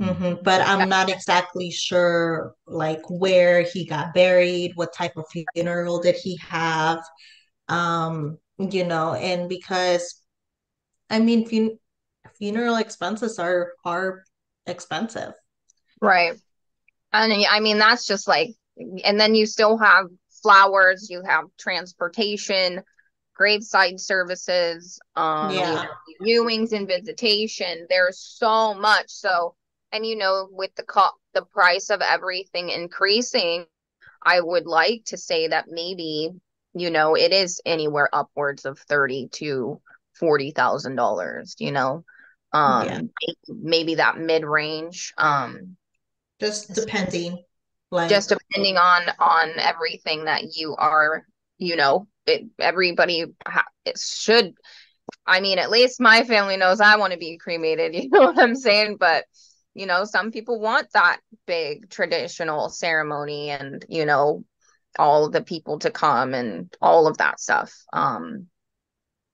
Mm-hmm. 0.00 0.42
but 0.42 0.60
i'm 0.62 0.88
not 0.88 1.08
exactly 1.08 1.70
sure 1.70 2.54
like 2.66 3.00
where 3.08 3.62
he 3.62 3.86
got 3.86 4.12
buried 4.14 4.72
what 4.74 4.92
type 4.92 5.16
of 5.16 5.24
funeral 5.54 6.00
did 6.00 6.16
he 6.16 6.36
have. 6.38 7.02
Um 7.68 8.38
you 8.58 8.84
know 8.84 9.14
and 9.14 9.48
because 9.48 10.22
i 11.10 11.18
mean 11.18 11.46
fun- 11.48 11.78
funeral 12.38 12.76
expenses 12.76 13.38
are 13.38 13.72
are 13.84 14.24
expensive 14.66 15.32
right 16.00 16.34
and 17.12 17.32
i 17.50 17.60
mean 17.60 17.78
that's 17.78 18.06
just 18.06 18.28
like 18.28 18.50
and 19.04 19.18
then 19.18 19.34
you 19.34 19.46
still 19.46 19.76
have 19.78 20.06
flowers 20.42 21.08
you 21.10 21.22
have 21.22 21.44
transportation 21.58 22.82
graveside 23.34 24.00
services 24.00 24.98
um 25.16 25.54
yeah. 25.54 25.86
viewings 26.22 26.72
and 26.72 26.88
visitation 26.88 27.86
there's 27.88 28.18
so 28.18 28.74
much 28.74 29.08
so 29.08 29.54
and 29.92 30.06
you 30.06 30.16
know 30.16 30.48
with 30.50 30.74
the 30.76 30.82
co- 30.82 31.10
the 31.34 31.42
price 31.42 31.90
of 31.90 32.00
everything 32.00 32.70
increasing 32.70 33.64
i 34.24 34.40
would 34.40 34.66
like 34.66 35.02
to 35.04 35.16
say 35.16 35.48
that 35.48 35.66
maybe 35.68 36.30
you 36.74 36.90
know 36.90 37.14
it 37.14 37.32
is 37.32 37.60
anywhere 37.66 38.08
upwards 38.12 38.64
of 38.64 38.78
30 38.78 39.28
to 39.32 39.80
40 40.18 40.52
thousand 40.52 40.96
dollars 40.96 41.56
you 41.58 41.72
know 41.72 42.04
um 42.52 42.86
yeah. 42.86 43.00
maybe 43.48 43.96
that 43.96 44.18
mid-range 44.18 45.12
um 45.18 45.76
just 46.40 46.74
depending 46.74 47.42
like 47.90 48.10
just 48.10 48.28
depending 48.28 48.76
on 48.76 49.02
on 49.18 49.50
everything 49.58 50.24
that 50.24 50.56
you 50.56 50.74
are 50.76 51.24
you 51.58 51.76
know 51.76 52.06
it, 52.26 52.44
everybody 52.58 53.24
ha- 53.46 53.64
it 53.84 53.98
should 53.98 54.54
i 55.26 55.40
mean 55.40 55.58
at 55.58 55.70
least 55.70 56.00
my 56.00 56.24
family 56.24 56.56
knows 56.56 56.80
i 56.80 56.96
want 56.96 57.12
to 57.12 57.18
be 57.18 57.38
cremated 57.38 57.94
you 58.02 58.08
know 58.10 58.20
what 58.20 58.38
i'm 58.38 58.56
saying 58.56 58.96
but 58.98 59.24
you 59.74 59.86
know 59.86 60.04
some 60.04 60.30
people 60.30 60.60
want 60.60 60.88
that 60.92 61.20
big 61.46 61.88
traditional 61.90 62.68
ceremony 62.68 63.50
and 63.50 63.84
you 63.88 64.04
know 64.04 64.44
all 64.98 65.30
the 65.30 65.42
people 65.42 65.78
to 65.80 65.90
come 65.90 66.34
and 66.34 66.74
all 66.80 67.06
of 67.06 67.18
that 67.18 67.40
stuff. 67.40 67.74
Um, 67.92 68.46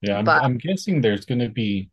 yeah, 0.01 0.19
I'm, 0.19 0.25
but, 0.25 0.43
I'm 0.43 0.59
guessing 0.59 1.01
there's 1.01 1.25
going 1.25 1.39
to 1.41 1.49
be, 1.49 1.91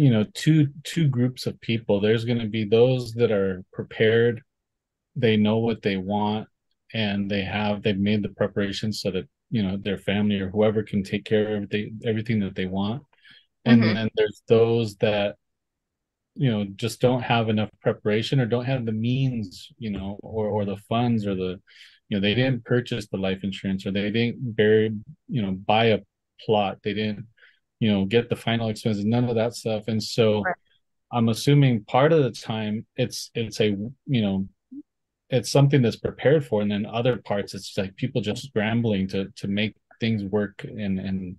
you 0.00 0.08
know, 0.08 0.24
two 0.32 0.68
two 0.82 1.08
groups 1.08 1.44
of 1.44 1.60
people. 1.60 2.00
There's 2.00 2.24
going 2.24 2.38
to 2.38 2.48
be 2.48 2.64
those 2.64 3.12
that 3.12 3.30
are 3.30 3.62
prepared, 3.70 4.40
they 5.14 5.36
know 5.36 5.58
what 5.58 5.82
they 5.82 5.98
want, 5.98 6.48
and 6.94 7.30
they 7.30 7.42
have 7.42 7.82
they've 7.82 7.98
made 7.98 8.22
the 8.22 8.30
preparations 8.30 9.02
so 9.02 9.10
that 9.10 9.28
you 9.50 9.62
know 9.62 9.76
their 9.76 9.98
family 9.98 10.40
or 10.40 10.48
whoever 10.48 10.82
can 10.82 11.02
take 11.02 11.26
care 11.26 11.42
of 11.42 11.52
everything 11.52 12.00
everything 12.06 12.40
that 12.40 12.54
they 12.54 12.64
want. 12.64 13.02
And 13.66 13.82
mm-hmm. 13.82 13.94
then 13.94 14.08
there's 14.14 14.42
those 14.48 14.96
that 14.96 15.36
you 16.34 16.50
know 16.50 16.64
just 16.76 17.02
don't 17.02 17.20
have 17.20 17.50
enough 17.50 17.68
preparation 17.82 18.40
or 18.40 18.46
don't 18.46 18.64
have 18.64 18.86
the 18.86 18.92
means 18.92 19.68
you 19.76 19.90
know 19.90 20.18
or 20.22 20.48
or 20.48 20.64
the 20.64 20.78
funds 20.88 21.26
or 21.26 21.34
the 21.34 21.60
you 22.08 22.16
know 22.16 22.20
they 22.20 22.34
didn't 22.34 22.64
purchase 22.64 23.06
the 23.08 23.18
life 23.18 23.40
insurance 23.42 23.84
or 23.84 23.90
they 23.90 24.10
didn't 24.10 24.56
bury 24.56 24.96
you 25.28 25.42
know 25.42 25.52
buy 25.52 25.86
a 25.86 25.98
plot 26.46 26.78
they 26.82 26.94
didn't 26.94 27.26
you 27.80 27.90
know 27.90 28.04
get 28.04 28.28
the 28.28 28.36
final 28.36 28.68
expenses 28.68 29.04
none 29.04 29.24
of 29.24 29.34
that 29.34 29.54
stuff. 29.54 29.84
And 29.88 30.02
so 30.02 30.42
right. 30.42 30.54
i'm 31.12 31.28
assuming 31.28 31.84
part 31.84 32.12
of 32.12 32.22
the 32.22 32.30
time 32.30 32.86
it's 32.96 33.30
it's 33.34 33.60
a 33.60 33.76
you 34.06 34.22
know 34.22 34.46
it's 35.30 35.50
something 35.50 35.80
that's 35.80 35.96
prepared 35.96 36.44
for. 36.44 36.60
And 36.60 36.70
then 36.70 36.86
other 36.86 37.16
parts 37.16 37.54
it's 37.54 37.76
like 37.78 37.96
people 37.96 38.20
just 38.20 38.46
scrambling 38.46 39.08
to 39.08 39.28
to 39.36 39.48
make 39.48 39.74
things 40.00 40.22
work. 40.24 40.64
And 40.64 40.98
and 40.98 41.36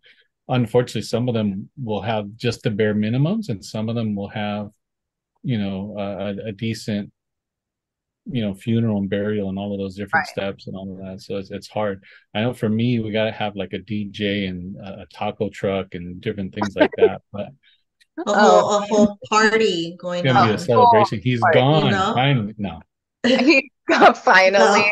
unfortunately 0.47 1.03
some 1.03 1.29
of 1.29 1.35
them 1.35 1.69
will 1.81 2.01
have 2.01 2.35
just 2.35 2.63
the 2.63 2.71
bare 2.71 2.95
minimums 2.95 3.49
and 3.49 3.63
some 3.63 3.89
of 3.89 3.95
them 3.95 4.15
will 4.15 4.29
have 4.29 4.71
you 5.43 5.57
know 5.57 5.95
a, 5.97 6.49
a 6.49 6.51
decent 6.51 7.11
you 8.25 8.41
know 8.41 8.53
funeral 8.53 8.97
and 8.97 9.09
burial 9.09 9.49
and 9.49 9.57
all 9.57 9.73
of 9.73 9.79
those 9.79 9.95
different 9.95 10.27
right. 10.27 10.27
steps 10.27 10.67
and 10.67 10.75
all 10.75 10.91
of 10.91 10.97
that 10.99 11.21
so 11.21 11.37
it's, 11.37 11.49
it's 11.49 11.67
hard. 11.67 12.03
I 12.35 12.41
know 12.41 12.53
for 12.53 12.69
me 12.69 12.99
we 12.99 13.11
got 13.11 13.25
to 13.25 13.31
have 13.31 13.55
like 13.55 13.73
a 13.73 13.79
dj 13.79 14.47
and 14.47 14.75
a 14.77 15.07
taco 15.11 15.49
truck 15.49 15.95
and 15.95 16.21
different 16.21 16.53
things 16.53 16.75
like 16.75 16.91
that 16.97 17.21
but 17.33 17.47
a 18.27 18.33
whole, 18.33 18.71
oh. 18.71 18.77
a 18.77 18.81
whole 18.81 19.17
party 19.29 19.95
going 19.99 20.19
it's 20.19 20.33
gonna 20.33 20.39
on. 20.39 20.47
be 20.49 20.53
a 20.53 20.57
celebration. 20.57 21.21
He's 21.23 21.39
party, 21.39 21.59
gone 21.59 21.85
you 21.85 21.91
know? 21.91 22.13
finally 22.13 22.55
no. 22.57 22.81
Finally. 24.23 24.89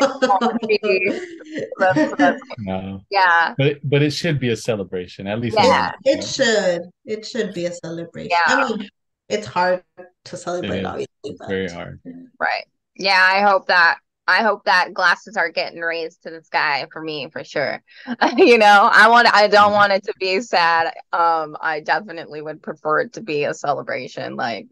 No. 2.58 3.00
yeah. 3.10 3.54
But 3.56 3.78
but 3.82 4.02
it 4.02 4.12
should 4.12 4.38
be 4.38 4.50
a 4.50 4.56
celebration 4.56 5.26
at 5.26 5.40
least 5.40 5.56
yeah. 5.58 5.92
it 6.04 6.22
should. 6.22 6.82
It 7.04 7.24
should 7.24 7.54
be 7.54 7.66
a 7.66 7.72
celebration. 7.72 8.30
Yeah. 8.30 8.42
i 8.46 8.68
mean 8.68 8.88
it's 9.28 9.46
hard 9.46 9.82
to 10.24 10.36
celebrate 10.36 10.84
obviously 10.84 11.36
but 11.38 11.48
very 11.48 11.70
hard 11.70 12.00
right 12.38 12.64
yeah, 13.00 13.26
I 13.28 13.40
hope 13.40 13.66
that 13.68 13.98
I 14.26 14.42
hope 14.42 14.64
that 14.64 14.94
glasses 14.94 15.36
are 15.36 15.50
getting 15.50 15.80
raised 15.80 16.22
to 16.22 16.30
the 16.30 16.42
sky 16.42 16.86
for 16.92 17.02
me 17.02 17.28
for 17.30 17.42
sure. 17.42 17.82
you 18.36 18.58
know, 18.58 18.88
I 18.92 19.08
want 19.08 19.34
I 19.34 19.48
don't 19.48 19.72
want 19.72 19.92
it 19.92 20.04
to 20.04 20.14
be 20.20 20.40
sad. 20.42 20.92
Um, 21.12 21.56
I 21.60 21.80
definitely 21.80 22.42
would 22.42 22.62
prefer 22.62 23.00
it 23.00 23.14
to 23.14 23.22
be 23.22 23.44
a 23.44 23.54
celebration. 23.54 24.36
Like, 24.36 24.68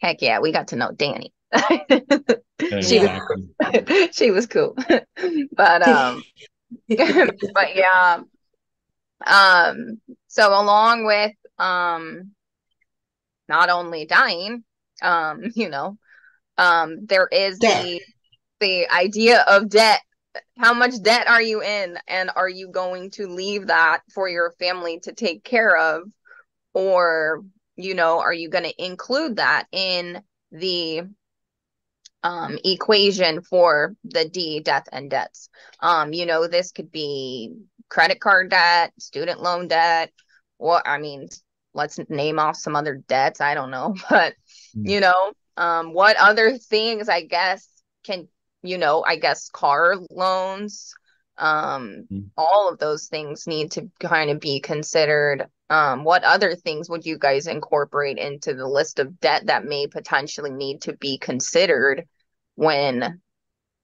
heck 0.00 0.22
yeah, 0.22 0.38
we 0.38 0.52
got 0.52 0.68
to 0.68 0.76
know 0.76 0.90
Dani. 0.92 1.32
she 2.82 3.00
was 3.00 4.10
she 4.16 4.30
was 4.30 4.46
cool. 4.46 4.74
but 5.52 5.86
um 5.86 6.22
but 6.88 7.74
yeah. 7.74 8.20
Um 9.26 10.00
so 10.28 10.48
along 10.48 11.04
with 11.06 11.32
um 11.58 12.30
not 13.48 13.68
only 13.68 14.06
dying, 14.06 14.64
um, 15.02 15.42
you 15.54 15.68
know, 15.68 15.98
um 16.58 17.04
there 17.06 17.28
is 17.30 17.58
debt. 17.58 17.84
the 17.84 18.00
the 18.60 18.88
idea 18.90 19.44
of 19.48 19.68
debt 19.68 20.00
how 20.58 20.74
much 20.74 20.92
debt 21.02 21.28
are 21.28 21.42
you 21.42 21.62
in 21.62 21.98
and 22.08 22.30
are 22.34 22.48
you 22.48 22.68
going 22.68 23.10
to 23.10 23.26
leave 23.26 23.68
that 23.68 24.00
for 24.12 24.28
your 24.28 24.52
family 24.58 24.98
to 25.00 25.12
take 25.12 25.44
care 25.44 25.76
of 25.76 26.02
or 26.72 27.44
you 27.76 27.94
know 27.94 28.20
are 28.20 28.32
you 28.32 28.48
going 28.48 28.64
to 28.64 28.84
include 28.84 29.36
that 29.36 29.66
in 29.72 30.22
the 30.50 31.02
um, 32.24 32.58
equation 32.64 33.42
for 33.42 33.94
the 34.02 34.26
D 34.26 34.60
death 34.60 34.88
and 34.90 35.10
debts. 35.10 35.50
Um, 35.78 36.12
you 36.14 36.24
know, 36.24 36.48
this 36.48 36.72
could 36.72 36.90
be 36.90 37.54
credit 37.90 38.18
card 38.18 38.50
debt, 38.50 38.92
student 38.98 39.42
loan 39.42 39.68
debt, 39.68 40.10
or 40.58 40.86
I 40.88 40.98
mean, 40.98 41.28
let's 41.74 42.00
name 42.08 42.38
off 42.38 42.56
some 42.56 42.74
other 42.74 42.96
debts. 43.06 43.40
I 43.42 43.54
don't 43.54 43.70
know, 43.70 43.94
but 44.10 44.34
mm. 44.76 44.88
you 44.88 45.00
know, 45.00 45.32
um, 45.56 45.92
what 45.92 46.16
other 46.16 46.58
things 46.58 47.08
I 47.08 47.22
guess 47.22 47.68
can 48.04 48.28
you 48.64 48.78
know, 48.78 49.04
I 49.06 49.16
guess 49.16 49.50
car 49.50 49.94
loans, 50.10 50.94
um, 51.36 52.06
mm. 52.10 52.30
all 52.36 52.70
of 52.72 52.78
those 52.78 53.06
things 53.06 53.46
need 53.46 53.72
to 53.72 53.90
kind 54.00 54.30
of 54.30 54.40
be 54.40 54.60
considered. 54.60 55.46
Um, 55.70 56.02
what 56.02 56.24
other 56.24 56.54
things 56.54 56.88
would 56.88 57.04
you 57.04 57.18
guys 57.18 57.46
incorporate 57.46 58.18
into 58.18 58.54
the 58.54 58.66
list 58.66 58.98
of 58.98 59.20
debt 59.20 59.46
that 59.46 59.64
may 59.64 59.86
potentially 59.86 60.50
need 60.50 60.82
to 60.82 60.94
be 60.94 61.18
considered 61.18 62.04
when, 62.54 63.20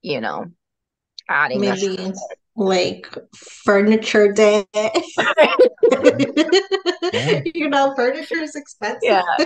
you 0.03 0.21
know, 0.21 0.47
adding 1.29 1.61
maybe 1.61 1.97
like 2.61 3.09
furniture 3.35 4.31
day. 4.33 4.67
you 7.55 7.69
know, 7.71 7.95
furniture 7.97 8.37
is 8.37 8.55
expensive. 8.55 9.01
Yeah. 9.03 9.23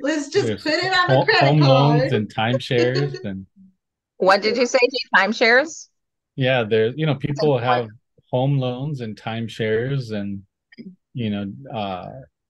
Let's 0.00 0.28
just 0.28 0.48
There's 0.48 0.62
put 0.64 0.74
it 0.74 0.92
on 0.92 1.08
the 1.08 1.24
credit 1.24 1.48
home 1.48 1.60
card. 1.60 2.00
loans 2.00 2.12
and 2.12 2.28
timeshares 2.32 3.24
and. 3.24 3.46
What 4.18 4.42
did 4.42 4.56
you 4.56 4.66
say? 4.66 4.78
Timeshares? 5.14 5.88
Yeah, 6.34 6.64
there. 6.64 6.88
You 6.88 7.06
know, 7.06 7.14
people 7.16 7.58
have 7.58 7.86
home 8.32 8.58
loans 8.58 9.02
and 9.02 9.14
timeshares, 9.14 10.10
and 10.10 10.42
you 11.12 11.30
know, 11.30 11.52
uh, 11.72 12.08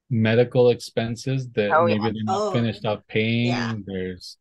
medical 0.09 0.71
expenses 0.71 1.49
that 1.51 1.73
oh, 1.73 1.85
maybe 1.87 2.05
yeah. 2.05 2.11
they're 2.13 2.23
not 2.23 2.41
oh. 2.41 2.53
finished 2.53 2.85
up 2.85 3.07
paying. 3.09 3.47
Yeah. 3.49 3.75
There's 3.85 4.39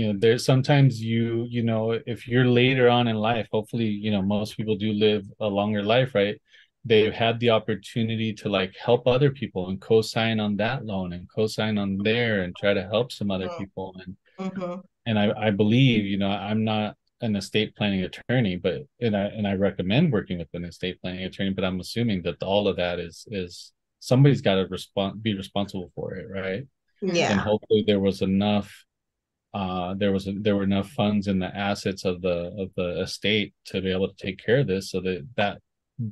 you 0.00 0.06
know 0.06 0.18
there's 0.18 0.44
sometimes 0.44 1.02
you 1.02 1.46
you 1.50 1.62
know 1.62 1.82
if 2.06 2.26
you're 2.26 2.46
later 2.46 2.88
on 2.88 3.06
in 3.06 3.16
life 3.16 3.46
hopefully 3.52 3.90
you 4.04 4.10
know 4.10 4.22
most 4.22 4.56
people 4.56 4.76
do 4.76 4.92
live 4.92 5.24
a 5.40 5.46
longer 5.46 5.82
life 5.82 6.14
right 6.14 6.40
they've 6.86 7.12
had 7.12 7.38
the 7.38 7.50
opportunity 7.50 8.32
to 8.32 8.48
like 8.48 8.74
help 8.86 9.06
other 9.06 9.30
people 9.30 9.68
and 9.68 9.78
co-sign 9.80 10.40
on 10.40 10.56
that 10.56 10.86
loan 10.86 11.12
and 11.12 11.28
co-sign 11.34 11.76
on 11.76 11.98
there 11.98 12.40
and 12.42 12.56
try 12.56 12.72
to 12.72 12.88
help 12.94 13.12
some 13.12 13.30
other 13.30 13.48
mm-hmm. 13.48 13.58
people 13.58 13.94
and 14.02 14.16
mm-hmm. 14.38 14.80
and 15.04 15.18
I, 15.18 15.48
I 15.48 15.50
believe 15.50 16.06
you 16.06 16.16
know 16.16 16.30
i'm 16.30 16.64
not 16.64 16.96
an 17.20 17.36
estate 17.36 17.76
planning 17.76 18.02
attorney 18.02 18.56
but 18.56 18.78
and 19.02 19.14
i 19.14 19.24
and 19.24 19.46
i 19.46 19.54
recommend 19.54 20.12
working 20.12 20.38
with 20.38 20.48
an 20.54 20.64
estate 20.64 20.98
planning 21.02 21.24
attorney 21.24 21.50
but 21.50 21.64
i'm 21.64 21.80
assuming 21.80 22.22
that 22.22 22.42
all 22.42 22.68
of 22.68 22.76
that 22.76 22.98
is 22.98 23.26
is 23.30 23.72
somebody's 23.98 24.40
got 24.40 24.54
to 24.54 24.66
respond 24.68 25.22
be 25.22 25.36
responsible 25.36 25.90
for 25.94 26.14
it 26.14 26.26
right 26.30 26.66
yeah 27.02 27.32
and 27.32 27.40
hopefully 27.40 27.84
there 27.86 28.00
was 28.00 28.22
enough 28.22 28.70
uh 29.52 29.94
there 29.94 30.12
was 30.12 30.26
a, 30.28 30.32
there 30.32 30.56
were 30.56 30.62
enough 30.62 30.88
funds 30.90 31.26
in 31.26 31.38
the 31.38 31.56
assets 31.56 32.04
of 32.04 32.22
the 32.22 32.54
of 32.58 32.70
the 32.76 33.00
estate 33.00 33.52
to 33.64 33.80
be 33.80 33.90
able 33.90 34.08
to 34.08 34.14
take 34.14 34.44
care 34.44 34.60
of 34.60 34.66
this 34.66 34.90
so 34.90 35.00
that 35.00 35.26
that 35.36 35.58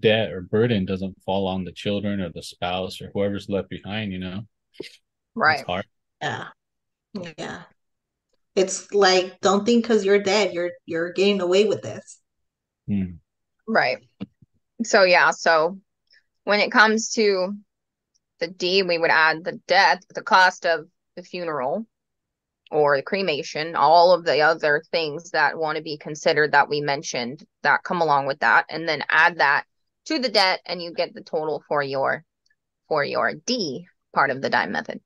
debt 0.00 0.33
or 0.33 0.40
burden 0.42 0.85
doesn't 0.85 1.21
fall 1.23 1.47
on 1.47 1.64
the 1.64 1.73
children 1.73 2.21
or 2.21 2.30
the 2.30 2.42
spouse 2.42 3.00
or 3.00 3.11
whoever's 3.14 3.49
left 3.49 3.71
behind 3.71 4.12
you 4.12 4.18
know? 4.18 4.42
Right. 5.35 5.64
yeah. 6.21 6.49
Yeah. 7.38 7.62
It's 8.54 8.92
like 8.92 9.40
don't 9.40 9.64
think 9.64 9.85
because 9.85 10.04
you're 10.04 10.23
dead 10.23 10.52
you're 10.52 10.73
you're 10.85 11.12
getting 11.12 11.40
away 11.40 11.64
with 11.64 11.83
this. 11.83 12.21
Hmm. 12.87 13.16
right. 13.66 13.99
So 14.85 15.04
yeah 15.04 15.30
so 15.30 15.78
when 16.45 16.61
it 16.61 16.73
comes 16.73 17.11
to 17.11 17.54
the 18.40 18.49
d 18.49 18.83
we 18.83 18.99
would 18.99 19.11
add 19.11 19.45
the 19.45 19.61
death 19.66 20.00
the 20.14 20.23
cost 20.23 20.66
of 20.66 20.87
the 21.16 21.23
funeral 21.23 21.87
or 22.71 22.97
the 22.97 23.03
cremation, 23.03 23.77
all 23.77 24.13
of 24.13 24.25
the 24.25 24.41
other 24.41 24.83
things 24.91 25.31
that 25.31 25.59
want 25.59 25.77
to 25.77 25.83
be 25.83 25.97
considered 25.97 26.53
that 26.53 26.69
we 26.69 26.81
mentioned 26.81 27.45
that 27.63 27.83
come 27.83 28.01
along 28.01 28.27
with 28.27 28.39
that, 28.41 28.67
and 28.69 28.89
then 28.89 29.03
add 29.09 29.39
that 29.39 29.65
to 30.07 30.19
the 30.19 30.29
debt, 30.29 30.61
and 30.67 30.83
you 30.83 30.93
get 30.93 31.15
the 31.15 31.23
total 31.23 31.63
for 31.69 31.83
your 31.83 32.25
for 32.89 33.05
your 33.05 33.35
D 33.35 33.87
part 34.15 34.31
of 34.31 34.43
the 34.43 34.51
dime 34.51 34.73
method. 34.73 35.01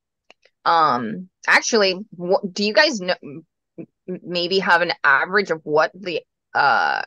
Um, 0.64 1.28
actually, 1.47 1.99
what, 2.11 2.52
do 2.52 2.64
you 2.64 2.73
guys 2.73 3.00
know? 3.00 3.14
Maybe 4.07 4.59
have 4.59 4.83
an 4.83 4.92
average 5.02 5.50
of 5.50 5.61
what 5.64 5.90
the 5.95 6.23
uh 6.54 7.02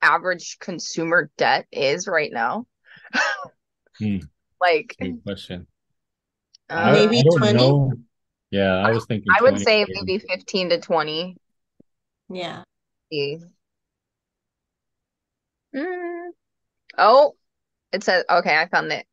average 0.00 0.58
consumer 0.58 1.30
debt 1.36 1.66
is 1.70 2.06
right 2.06 2.32
now. 2.32 2.66
hmm. 3.98 4.18
Like, 4.60 4.96
Good 4.98 5.22
question. 5.22 5.68
Uh, 6.68 6.90
maybe 6.90 7.22
twenty. 7.22 7.90
Know 8.50 8.58
yeah, 8.58 8.86
I 8.86 8.92
was 8.92 9.04
thinking. 9.06 9.26
I 9.36 9.42
would 9.42 9.60
say 9.60 9.84
maybe 9.88 10.18
15 10.18 10.70
to 10.70 10.80
20. 10.80 11.36
Yeah. 12.30 12.62
Mm. 15.74 16.28
Oh, 16.96 17.34
it 17.92 18.04
says, 18.04 18.24
okay, 18.28 18.56
I 18.56 18.68
found 18.68 18.92
it. 18.92 19.06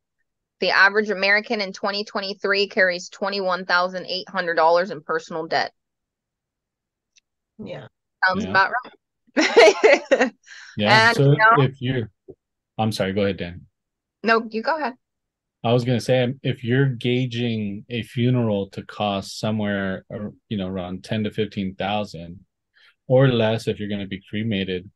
The 0.60 0.72
average 0.72 1.10
American 1.10 1.62
in 1.62 1.74
2023 1.74 2.68
carries 2.70 3.10
$21,800 3.10 4.92
in 4.92 5.02
personal 5.02 5.48
debt. 5.48 5.74
Yeah. 7.58 7.88
Sounds 8.26 8.46
yeah. 8.46 8.50
about 8.50 8.72
right. 9.36 9.76
yeah. 10.16 10.30
And, 10.78 11.16
so 11.16 11.24
you 11.32 11.38
know, 11.38 11.64
if 11.64 11.82
you're, 11.82 12.10
I'm 12.78 12.92
sorry, 12.92 13.14
go 13.14 13.24
ahead, 13.24 13.38
Dan. 13.38 13.66
No, 14.24 14.46
you 14.50 14.62
go 14.62 14.78
ahead. 14.78 14.96
I 15.66 15.74
was 15.74 15.84
gonna 15.84 16.00
say 16.00 16.32
if 16.44 16.64
you're 16.64 16.86
gauging 16.86 17.86
a 17.90 18.04
funeral 18.04 18.70
to 18.70 18.84
cost 18.84 19.40
somewhere 19.40 20.06
you 20.48 20.58
know 20.58 20.68
around 20.68 21.04
ten 21.04 21.24
to 21.24 21.32
fifteen 21.32 21.74
thousand 21.74 22.40
or 23.08 23.30
less 23.30 23.68
if 23.68 23.80
you're 23.80 23.90
gonna 23.90 24.06
be 24.06 24.22
cremated, 24.30 24.88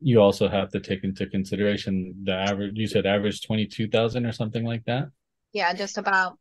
you 0.00 0.20
also 0.20 0.48
have 0.48 0.70
to 0.70 0.80
take 0.80 1.04
into 1.04 1.28
consideration 1.28 2.16
the 2.24 2.32
average 2.32 2.72
you 2.74 2.88
said 2.88 3.06
average 3.06 3.46
twenty 3.46 3.64
two 3.64 3.86
thousand 3.86 4.26
or 4.26 4.32
something 4.32 4.64
like 4.64 4.84
that. 4.86 5.06
Yeah, 5.52 5.72
just 5.72 5.98
about. 5.98 6.36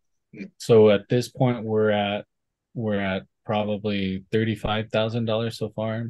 So 0.58 0.90
at 0.90 1.08
this 1.08 1.30
point 1.30 1.64
we're 1.64 1.92
at 1.92 2.26
we're 2.74 3.00
at 3.00 3.24
probably 3.46 4.24
thirty 4.32 4.56
five 4.56 4.90
thousand 4.90 5.26
dollars 5.26 5.56
so 5.56 5.70
far. 5.70 6.08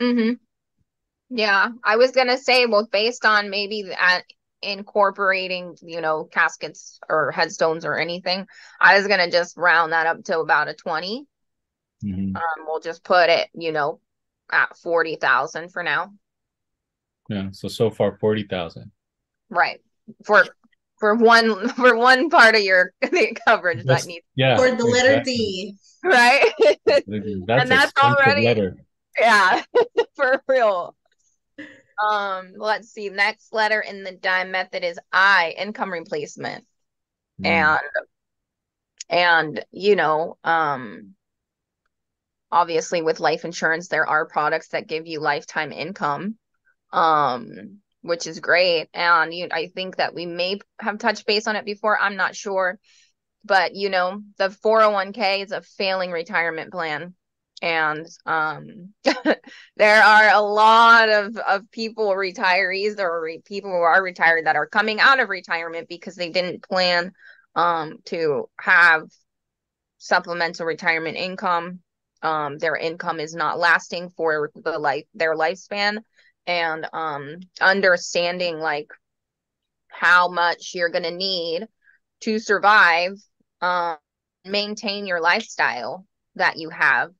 Mm-hmm. 0.00 0.34
Yeah, 1.30 1.70
I 1.82 1.96
was 1.96 2.12
gonna 2.12 2.38
say, 2.38 2.66
well, 2.66 2.86
based 2.92 3.24
on 3.24 3.50
maybe 3.50 3.90
at 3.98 4.22
incorporating, 4.66 5.76
you 5.82 6.00
know, 6.00 6.24
caskets 6.24 6.98
or 7.08 7.30
headstones 7.30 7.84
or 7.84 7.96
anything. 7.96 8.46
I 8.80 8.96
was 8.96 9.06
gonna 9.06 9.30
just 9.30 9.56
round 9.56 9.92
that 9.92 10.06
up 10.06 10.24
to 10.24 10.40
about 10.40 10.68
a 10.68 10.74
20. 10.74 11.26
Mm-hmm. 12.04 12.36
Um, 12.36 12.66
we'll 12.66 12.80
just 12.80 13.04
put 13.04 13.30
it, 13.30 13.48
you 13.54 13.72
know, 13.72 14.00
at 14.50 14.76
forty 14.76 15.16
thousand 15.16 15.70
for 15.70 15.82
now. 15.82 16.12
Yeah. 17.28 17.48
So 17.52 17.68
so 17.68 17.90
far 17.90 18.16
forty 18.18 18.44
thousand. 18.44 18.92
Right. 19.48 19.80
For 20.24 20.46
for 20.98 21.14
one 21.14 21.68
for 21.76 21.96
one 21.96 22.30
part 22.30 22.54
of 22.54 22.62
your 22.62 22.92
coverage 23.46 23.84
that's, 23.84 24.04
that 24.04 24.08
needs 24.08 24.26
yeah 24.34 24.56
for 24.56 24.70
the 24.70 24.84
letter 24.84 25.22
D. 25.22 25.74
Right. 26.04 26.52
that's 26.84 27.08
and 27.08 27.48
that's 27.48 27.92
already 28.00 28.44
letter. 28.44 28.76
Yeah, 29.18 29.64
for 30.14 30.40
real. 30.46 30.94
Um, 32.02 32.52
let's 32.56 32.88
see. 32.88 33.08
Next 33.08 33.52
letter 33.52 33.80
in 33.80 34.04
the 34.04 34.12
dime 34.12 34.50
method 34.50 34.84
is 34.84 34.98
I, 35.12 35.54
income 35.56 35.92
replacement. 35.92 36.64
Mm. 37.40 37.46
And 37.46 37.80
and 39.08 39.64
you 39.70 39.96
know, 39.96 40.36
um 40.44 41.14
obviously 42.50 43.02
with 43.02 43.20
life 43.20 43.44
insurance 43.44 43.88
there 43.88 44.06
are 44.06 44.26
products 44.26 44.68
that 44.68 44.86
give 44.86 45.06
you 45.06 45.20
lifetime 45.20 45.72
income. 45.72 46.36
Um 46.92 47.78
which 48.02 48.26
is 48.26 48.38
great 48.40 48.88
and 48.94 49.34
you 49.34 49.48
I 49.50 49.68
think 49.68 49.96
that 49.96 50.14
we 50.14 50.26
may 50.26 50.60
have 50.78 50.98
touched 50.98 51.26
base 51.26 51.46
on 51.46 51.56
it 51.56 51.64
before. 51.64 51.98
I'm 51.98 52.16
not 52.16 52.36
sure. 52.36 52.78
But 53.44 53.74
you 53.74 53.90
know, 53.90 54.22
the 54.38 54.48
401k 54.48 55.44
is 55.44 55.52
a 55.52 55.62
failing 55.62 56.10
retirement 56.10 56.72
plan 56.72 57.14
and 57.62 58.06
um, 58.26 58.92
there 59.76 60.02
are 60.02 60.34
a 60.34 60.40
lot 60.40 61.08
of, 61.08 61.36
of 61.36 61.70
people 61.70 62.08
retirees 62.08 62.98
or 62.98 63.20
re- 63.22 63.42
people 63.44 63.70
who 63.70 63.76
are 63.76 64.02
retired 64.02 64.46
that 64.46 64.56
are 64.56 64.66
coming 64.66 65.00
out 65.00 65.20
of 65.20 65.28
retirement 65.28 65.88
because 65.88 66.16
they 66.16 66.30
didn't 66.30 66.62
plan 66.62 67.12
um, 67.54 67.98
to 68.06 68.48
have 68.60 69.08
supplemental 69.98 70.66
retirement 70.66 71.16
income. 71.16 71.80
Um, 72.22 72.58
their 72.58 72.76
income 72.76 73.20
is 73.20 73.34
not 73.34 73.58
lasting 73.58 74.10
for 74.10 74.50
the 74.54 74.78
life 74.78 75.04
their 75.14 75.34
lifespan. 75.34 75.98
And 76.46 76.86
um, 76.92 77.40
understanding 77.60 78.58
like 78.58 78.88
how 79.88 80.28
much 80.28 80.72
you're 80.74 80.90
going 80.90 81.04
to 81.04 81.10
need 81.10 81.66
to 82.20 82.38
survive 82.38 83.12
um, 83.60 83.96
maintain 84.44 85.06
your 85.06 85.20
lifestyle 85.20 86.06
that 86.36 86.56
you 86.56 86.70
have 86.70 87.10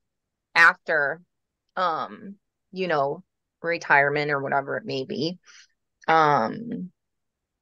after 0.57 1.21
um 1.77 2.37
you 2.73 2.89
know 2.89 3.23
retirement 3.63 4.31
or 4.31 4.41
whatever 4.43 4.77
it 4.77 4.85
may 4.85 5.05
be. 5.05 5.39
Um 6.09 6.91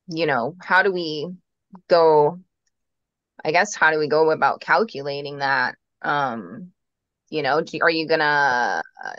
you 0.09 0.26
know 0.26 0.57
how 0.61 0.83
do 0.83 0.92
we 0.92 1.28
go 1.88 2.38
i 3.42 3.52
guess 3.52 3.74
how 3.74 3.90
do 3.90 3.98
we 3.98 4.09
go 4.09 4.30
about 4.30 4.61
calculating 4.61 5.38
that? 5.38 5.76
Um 6.02 6.72
you 7.30 7.42
know 7.42 7.62
are 7.83 7.90
you 7.90 8.07
gonna 8.07 8.83
uh, 9.04 9.12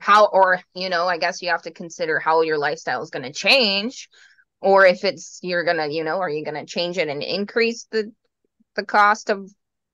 how 0.00 0.26
or 0.26 0.60
you 0.74 0.88
know 0.88 1.06
i 1.06 1.18
guess 1.18 1.42
you 1.42 1.50
have 1.50 1.62
to 1.62 1.70
consider 1.70 2.18
how 2.18 2.42
your 2.42 2.58
lifestyle 2.58 3.02
is 3.02 3.10
to 3.10 3.32
change 3.32 4.08
or 4.60 4.86
if 4.86 5.04
it's 5.04 5.38
you're 5.42 5.64
gonna 5.64 5.86
you 5.88 6.04
know 6.04 6.18
are 6.18 6.28
you 6.30 6.44
gonna 6.44 6.66
change 6.66 6.98
it 6.98 7.08
and 7.08 7.22
increase 7.22 7.86
the 7.90 8.12
the 8.76 8.84
cost 8.84 9.30
of 9.30 9.50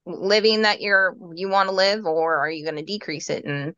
living 0.07 0.63
that 0.63 0.81
you're 0.81 1.17
you 1.35 1.49
want 1.49 1.69
to 1.69 1.75
live 1.75 2.07
or 2.07 2.37
are 2.37 2.51
you 2.51 2.65
going 2.65 2.77
to 2.77 2.83
decrease 2.83 3.29
it 3.31 3.45
and 3.45 3.75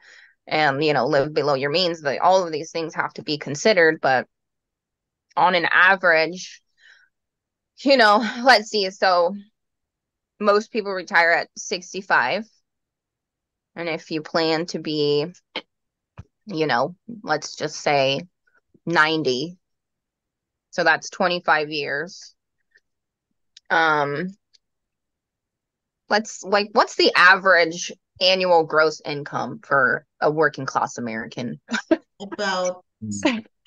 and 0.47 0.83
you 0.85 0.93
know 0.93 1.07
live 1.07 1.33
below 1.33 1.55
your 1.55 1.71
means? 1.71 2.01
The, 2.01 2.23
all 2.23 2.47
of 2.47 2.53
these 2.53 2.71
things 2.71 2.95
have 2.95 3.13
to 3.15 3.23
be 3.23 3.39
considered 3.39 4.01
but 4.01 4.27
on 5.37 5.55
an 5.55 5.67
average 5.71 6.61
you 7.79 7.97
know 7.97 8.19
let's 8.45 8.69
see 8.69 8.91
so 8.91 9.35
most 10.41 10.71
people 10.71 10.93
retire 10.93 11.33
at 11.33 11.49
65 11.57 12.45
and 13.75 13.89
if 13.89 14.11
you 14.11 14.23
plan 14.23 14.67
to 14.67 14.79
be 14.79 15.27
you 16.47 16.67
know 16.67 16.95
let's 17.23 17.57
just 17.57 17.77
say 17.77 18.21
90 18.87 19.59
so 20.71 20.85
that's 20.85 21.11
25 21.11 21.71
years. 21.71 22.35
Um 23.71 24.29
let's 26.09 26.43
like 26.43 26.69
what's 26.73 26.97
the 26.97 27.13
average 27.17 27.93
annual 28.21 28.65
gross 28.65 29.01
income 29.05 29.61
for 29.63 30.07
a 30.21 30.31
working 30.31 30.67
class 30.67 30.99
American? 30.99 31.61
About 32.21 32.85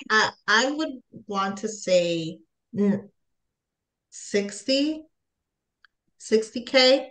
I 0.10 0.30
I 0.48 0.72
would 0.72 1.00
want 1.28 1.58
to 1.58 1.70
say 1.70 2.40
60 4.10 5.06
60k. 6.22 7.08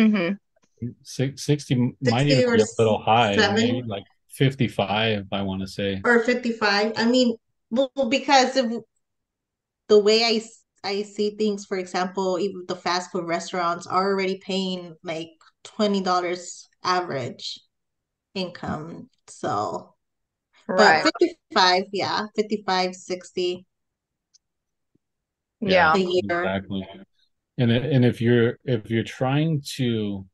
Mm-hmm. 0.00 0.88
60, 1.02 1.94
might 2.02 2.26
even 2.26 2.56
be 2.56 2.62
a 2.62 2.66
little 2.78 2.98
high, 2.98 3.36
maybe 3.54 3.82
like 3.86 4.04
55, 4.30 5.26
I 5.30 5.42
want 5.42 5.60
to 5.60 5.66
say. 5.66 6.00
Or 6.04 6.20
55. 6.20 6.92
I 6.96 7.04
mean, 7.04 7.36
well, 7.70 7.90
because 8.08 8.56
of 8.56 8.72
the 9.88 9.98
way 9.98 10.24
I 10.24 10.40
I 10.84 11.02
see 11.02 11.30
things, 11.30 11.64
for 11.64 11.78
example, 11.78 12.38
even 12.38 12.64
the 12.66 12.76
fast 12.76 13.12
food 13.12 13.26
restaurants 13.26 13.86
are 13.86 14.10
already 14.10 14.38
paying 14.44 14.94
like 15.02 15.30
twenty 15.62 16.00
dollars 16.00 16.68
average 16.82 17.60
income. 18.34 19.08
So 19.28 19.94
right. 20.68 21.04
but 21.04 21.12
55, 21.20 21.84
yeah, 21.92 22.26
55, 22.36 22.94
60. 22.94 23.66
Yeah. 25.60 25.94
Exactly. 25.96 26.88
And 27.58 27.70
and 27.70 28.04
if 28.04 28.20
you're 28.20 28.58
if 28.64 28.90
you're 28.90 29.04
trying 29.04 29.62
to 29.76 30.26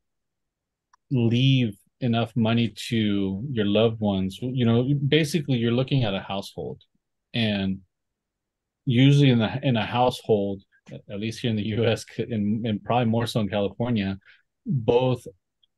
leave 1.11 1.77
enough 2.01 2.35
money 2.35 2.73
to 2.87 3.43
your 3.51 3.65
loved 3.65 3.99
ones, 3.99 4.39
you 4.41 4.65
know, 4.65 4.93
basically 5.07 5.57
you're 5.57 5.71
looking 5.71 6.03
at 6.03 6.15
a 6.15 6.21
household 6.21 6.81
and 7.33 7.79
usually 8.89 9.29
in 9.29 9.39
the 9.39 9.59
in 9.61 9.75
a 9.77 9.85
household, 9.85 10.63
at 10.91 11.19
least 11.19 11.39
here 11.39 11.51
in 11.51 11.55
the 11.55 11.67
U.S. 11.77 12.05
and, 12.17 12.65
and 12.65 12.83
probably 12.83 13.05
more 13.05 13.27
so 13.27 13.39
in 13.39 13.49
California, 13.49 14.17
both 14.65 15.25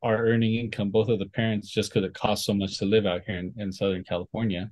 are 0.01 0.25
earning 0.25 0.55
income, 0.55 0.89
both 0.89 1.09
of 1.09 1.19
the 1.19 1.27
parents, 1.27 1.69
just 1.69 1.93
because 1.93 2.07
it 2.07 2.13
costs 2.13 2.45
so 2.45 2.53
much 2.53 2.77
to 2.79 2.85
live 2.85 3.05
out 3.05 3.21
here 3.27 3.37
in, 3.37 3.53
in 3.57 3.71
Southern 3.71 4.03
California. 4.03 4.71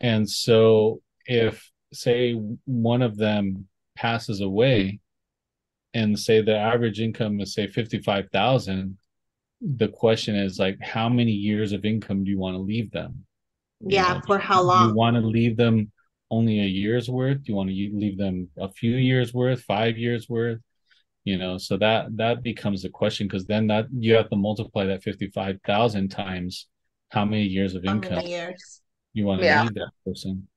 And 0.00 0.28
so, 0.28 1.00
if 1.24 1.70
say 1.92 2.34
one 2.66 3.02
of 3.02 3.16
them 3.16 3.66
passes 3.96 4.40
away, 4.42 5.00
and 5.94 6.18
say 6.18 6.42
the 6.42 6.56
average 6.56 7.00
income 7.00 7.40
is 7.40 7.54
say 7.54 7.68
fifty 7.68 8.00
five 8.00 8.28
thousand, 8.32 8.98
the 9.62 9.88
question 9.88 10.36
is 10.36 10.58
like, 10.58 10.78
how 10.82 11.08
many 11.08 11.32
years 11.32 11.72
of 11.72 11.86
income 11.86 12.24
do 12.24 12.30
you 12.30 12.38
want 12.38 12.54
to 12.54 12.60
leave 12.60 12.90
them? 12.90 13.24
Yeah, 13.80 14.08
you 14.08 14.14
know, 14.14 14.20
for 14.26 14.38
how 14.38 14.62
long? 14.62 14.88
You 14.88 14.94
want 14.94 15.16
to 15.16 15.22
leave 15.22 15.56
them 15.56 15.91
only 16.32 16.60
a 16.60 16.64
year's 16.64 17.08
worth? 17.08 17.44
Do 17.44 17.52
you 17.52 17.54
want 17.54 17.68
to 17.68 17.74
leave 17.74 18.18
them 18.18 18.48
a 18.58 18.72
few 18.72 18.96
years 18.96 19.34
worth, 19.34 19.62
five 19.62 19.98
years 19.98 20.28
worth? 20.28 20.58
You 21.24 21.38
know, 21.38 21.58
so 21.58 21.76
that 21.76 22.16
that 22.16 22.42
becomes 22.42 22.82
the 22.82 22.88
question 22.88 23.28
because 23.28 23.46
then 23.46 23.68
that 23.68 23.86
you 23.96 24.14
have 24.14 24.30
to 24.30 24.36
multiply 24.36 24.86
that 24.86 25.04
fifty 25.04 25.28
five 25.28 25.60
thousand 25.64 26.08
times 26.08 26.66
how 27.10 27.24
many 27.24 27.44
years 27.44 27.74
of 27.74 27.84
income 27.84 28.26
years 28.26 28.80
you 29.12 29.26
want 29.26 29.40
to 29.40 29.46
yeah. 29.46 29.62
leave 29.62 29.74
that 29.74 29.92
person. 30.04 30.48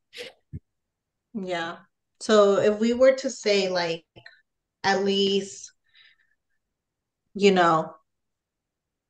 Yeah. 1.34 1.76
So 2.22 2.58
if 2.58 2.80
we 2.80 2.94
were 2.94 3.12
to 3.18 3.30
say 3.30 3.70
like 3.70 4.06
at 4.84 5.04
least, 5.04 5.74
you 7.34 7.52
know, 7.52 7.94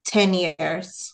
10 0.08 0.34
years, 0.34 1.14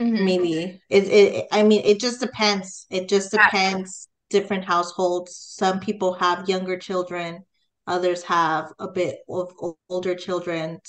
mm-hmm. 0.00 0.24
maybe. 0.24 0.80
It, 0.88 1.04
it, 1.08 1.46
I 1.50 1.64
mean, 1.64 1.82
it 1.84 1.98
just 1.98 2.20
depends. 2.20 2.86
It 2.90 3.08
just 3.08 3.32
depends 3.32 4.08
different 4.30 4.64
households. 4.64 5.36
Some 5.36 5.80
people 5.80 6.14
have 6.14 6.48
younger 6.48 6.78
children, 6.78 7.44
others 7.86 8.22
have 8.22 8.72
a 8.78 8.88
bit 8.88 9.18
of 9.28 9.52
older 9.88 10.14
children. 10.14 10.80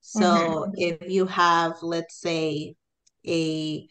So 0.00 0.20
mm-hmm. 0.22 0.70
if 0.76 1.10
you 1.10 1.26
have, 1.26 1.82
let's 1.82 2.20
say, 2.20 2.76
a 3.26 3.88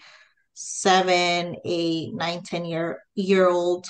seven, 0.54 1.56
eight, 1.66 2.14
nine, 2.14 2.44
ten 2.44 2.66
year 2.66 3.02
year 3.16 3.50
old, 3.50 3.88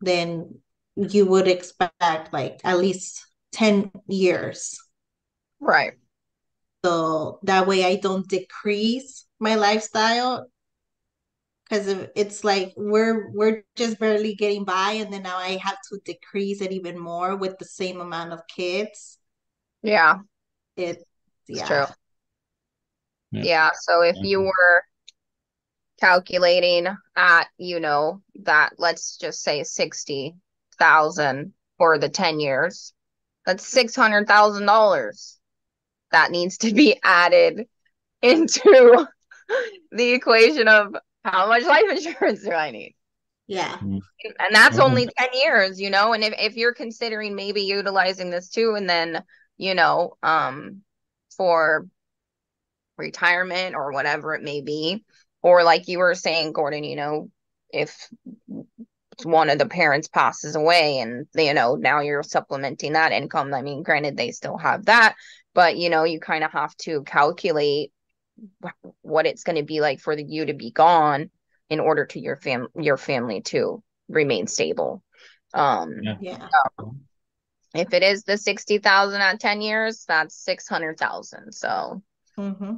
then 0.00 0.60
you 0.96 1.26
would 1.26 1.46
expect 1.46 2.32
like 2.32 2.60
at 2.64 2.78
least 2.78 3.24
10 3.52 3.92
years. 4.08 4.78
Right. 5.60 5.92
So 6.84 7.40
that 7.44 7.66
way 7.66 7.84
I 7.84 7.96
don't 7.96 8.28
decrease 8.28 9.24
my 9.38 9.54
lifestyle 9.54 10.46
because 11.68 12.06
it's 12.16 12.44
like 12.44 12.72
we're 12.76 13.30
we're 13.32 13.62
just 13.76 13.98
barely 13.98 14.34
getting 14.34 14.64
by 14.64 14.92
and 14.92 15.12
then 15.12 15.22
now 15.22 15.36
i 15.36 15.58
have 15.62 15.76
to 15.88 15.98
decrease 16.04 16.60
it 16.60 16.72
even 16.72 16.98
more 16.98 17.36
with 17.36 17.58
the 17.58 17.64
same 17.64 18.00
amount 18.00 18.32
of 18.32 18.46
kids. 18.48 19.18
Yeah. 19.82 20.18
It 20.76 21.04
yeah. 21.46 21.66
true. 21.66 21.94
Yeah. 23.30 23.42
yeah 23.42 23.70
so 23.74 24.02
if 24.02 24.16
you 24.22 24.40
were 24.40 24.82
calculating 26.00 26.86
at 27.16 27.48
you 27.58 27.80
know 27.80 28.22
that 28.42 28.72
let's 28.78 29.16
just 29.16 29.42
say 29.42 29.64
60,000 29.64 31.52
for 31.76 31.98
the 31.98 32.08
10 32.08 32.40
years 32.40 32.94
that's 33.44 33.74
$600,000 33.74 35.36
that 36.12 36.30
needs 36.30 36.58
to 36.58 36.72
be 36.72 36.98
added 37.04 37.66
into 38.22 39.06
the 39.92 40.12
equation 40.12 40.68
of 40.68 40.94
how 41.24 41.48
much 41.48 41.64
life 41.64 41.84
insurance 41.90 42.42
do 42.42 42.52
I 42.52 42.70
need? 42.70 42.94
Yeah. 43.46 43.72
Mm-hmm. 43.76 43.98
And 44.40 44.54
that's 44.54 44.76
mm-hmm. 44.76 44.84
only 44.84 45.08
10 45.18 45.28
years, 45.32 45.80
you 45.80 45.90
know, 45.90 46.12
and 46.12 46.22
if, 46.22 46.34
if 46.38 46.56
you're 46.56 46.74
considering 46.74 47.34
maybe 47.34 47.62
utilizing 47.62 48.30
this 48.30 48.50
too, 48.50 48.74
and 48.76 48.88
then, 48.88 49.22
you 49.56 49.74
know, 49.74 50.16
um, 50.22 50.82
for 51.36 51.86
retirement 52.98 53.74
or 53.74 53.92
whatever 53.92 54.34
it 54.34 54.42
may 54.42 54.60
be, 54.60 55.04
or 55.42 55.62
like 55.64 55.88
you 55.88 55.98
were 55.98 56.14
saying, 56.14 56.52
Gordon, 56.52 56.84
you 56.84 56.96
know, 56.96 57.30
if 57.70 58.08
one 59.24 59.50
of 59.50 59.58
the 59.58 59.66
parents 59.66 60.08
passes 60.08 60.54
away 60.54 61.00
and 61.00 61.26
you 61.34 61.52
know 61.52 61.74
now 61.74 62.00
you're 62.00 62.22
supplementing 62.22 62.92
that 62.92 63.12
income 63.12 63.52
i 63.52 63.62
mean 63.62 63.82
granted 63.82 64.16
they 64.16 64.30
still 64.30 64.56
have 64.56 64.84
that 64.84 65.16
but 65.54 65.76
you 65.76 65.90
know 65.90 66.04
you 66.04 66.20
kind 66.20 66.44
of 66.44 66.52
have 66.52 66.74
to 66.76 67.02
calculate 67.02 67.92
what 69.02 69.26
it's 69.26 69.44
going 69.44 69.56
to 69.56 69.64
be 69.64 69.80
like 69.80 70.00
for 70.00 70.16
the, 70.16 70.22
you 70.22 70.46
to 70.46 70.54
be 70.54 70.70
gone 70.70 71.30
in 71.70 71.80
order 71.80 72.06
to 72.06 72.20
your 72.20 72.36
fam 72.36 72.68
your 72.78 72.96
family 72.96 73.40
to 73.42 73.82
remain 74.08 74.46
stable. 74.46 75.02
Um, 75.54 75.96
yeah. 76.02 76.16
yeah. 76.20 76.48
So 76.78 76.96
if 77.74 77.92
it 77.92 78.02
is 78.02 78.24
the 78.24 78.38
sixty 78.38 78.78
thousand 78.78 79.20
at 79.20 79.40
ten 79.40 79.60
years, 79.60 80.04
that's 80.06 80.34
six 80.34 80.68
hundred 80.68 80.98
thousand. 80.98 81.52
So. 81.52 82.02
Mm-hmm. 82.38 82.76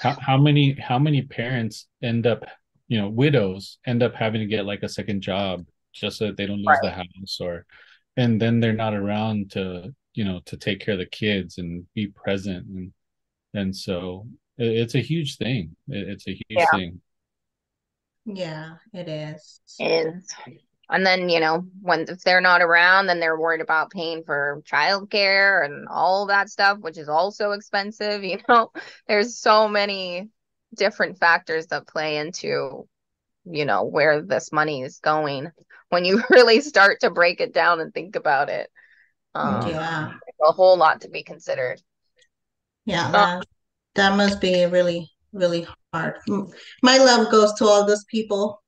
How, 0.00 0.16
how 0.18 0.38
many 0.38 0.74
how 0.80 0.98
many 0.98 1.22
parents 1.22 1.86
end 2.02 2.26
up 2.26 2.44
you 2.88 3.00
know 3.00 3.08
widows 3.08 3.78
end 3.86 4.02
up 4.02 4.14
having 4.14 4.40
to 4.40 4.46
get 4.46 4.64
like 4.64 4.82
a 4.82 4.88
second 4.88 5.22
job 5.22 5.64
just 5.92 6.18
so 6.18 6.26
that 6.26 6.36
they 6.36 6.46
don't 6.46 6.58
lose 6.58 6.66
right. 6.66 6.82
the 6.82 6.90
house 6.90 7.38
or 7.40 7.66
and 8.16 8.40
then 8.40 8.60
they're 8.60 8.72
not 8.72 8.94
around 8.94 9.50
to 9.52 9.94
you 10.14 10.24
know 10.24 10.40
to 10.46 10.56
take 10.56 10.80
care 10.80 10.94
of 10.94 11.00
the 11.00 11.06
kids 11.06 11.58
and 11.58 11.86
be 11.94 12.06
present 12.08 12.66
and 12.66 12.92
and 13.54 13.74
so 13.74 14.26
it's 14.58 14.94
a 14.94 15.00
huge 15.00 15.36
thing. 15.36 15.76
It's 15.88 16.26
a 16.26 16.32
huge 16.32 16.44
yeah. 16.48 16.66
thing. 16.72 17.00
Yeah, 18.24 18.74
it 18.92 19.08
is. 19.08 19.60
It 19.78 20.06
is. 20.14 20.34
And 20.90 21.06
then, 21.06 21.28
you 21.28 21.40
know, 21.40 21.66
when 21.80 22.02
if 22.08 22.20
they're 22.20 22.42
not 22.42 22.60
around, 22.60 23.06
then 23.06 23.18
they're 23.18 23.38
worried 23.38 23.62
about 23.62 23.90
paying 23.90 24.24
for 24.24 24.62
childcare 24.70 25.64
and 25.64 25.88
all 25.88 26.26
that 26.26 26.50
stuff, 26.50 26.78
which 26.78 26.98
is 26.98 27.08
also 27.08 27.52
expensive. 27.52 28.22
You 28.32 28.38
know, 28.48 28.70
there's 29.08 29.38
so 29.38 29.68
many 29.68 30.28
different 30.76 31.18
factors 31.18 31.68
that 31.68 31.86
play 31.86 32.18
into, 32.18 32.86
you 33.44 33.64
know, 33.64 33.84
where 33.84 34.22
this 34.22 34.52
money 34.52 34.82
is 34.82 34.98
going 34.98 35.50
when 35.88 36.04
you 36.04 36.22
really 36.30 36.60
start 36.60 37.00
to 37.00 37.10
break 37.10 37.40
it 37.40 37.54
down 37.54 37.80
and 37.80 37.92
think 37.92 38.16
about 38.16 38.48
it. 38.48 38.70
Um, 39.34 39.68
yeah. 39.68 40.12
A 40.44 40.52
whole 40.52 40.76
lot 40.76 41.02
to 41.02 41.08
be 41.08 41.22
considered. 41.22 41.80
Yeah. 42.84 43.08
Uh, 43.08 43.40
that 43.94 44.16
must 44.16 44.40
be 44.40 44.64
really 44.66 45.10
really 45.32 45.66
hard. 45.92 46.16
My 46.82 46.98
love 46.98 47.30
goes 47.30 47.52
to 47.54 47.64
all 47.64 47.86
those 47.86 48.04
people. 48.04 48.62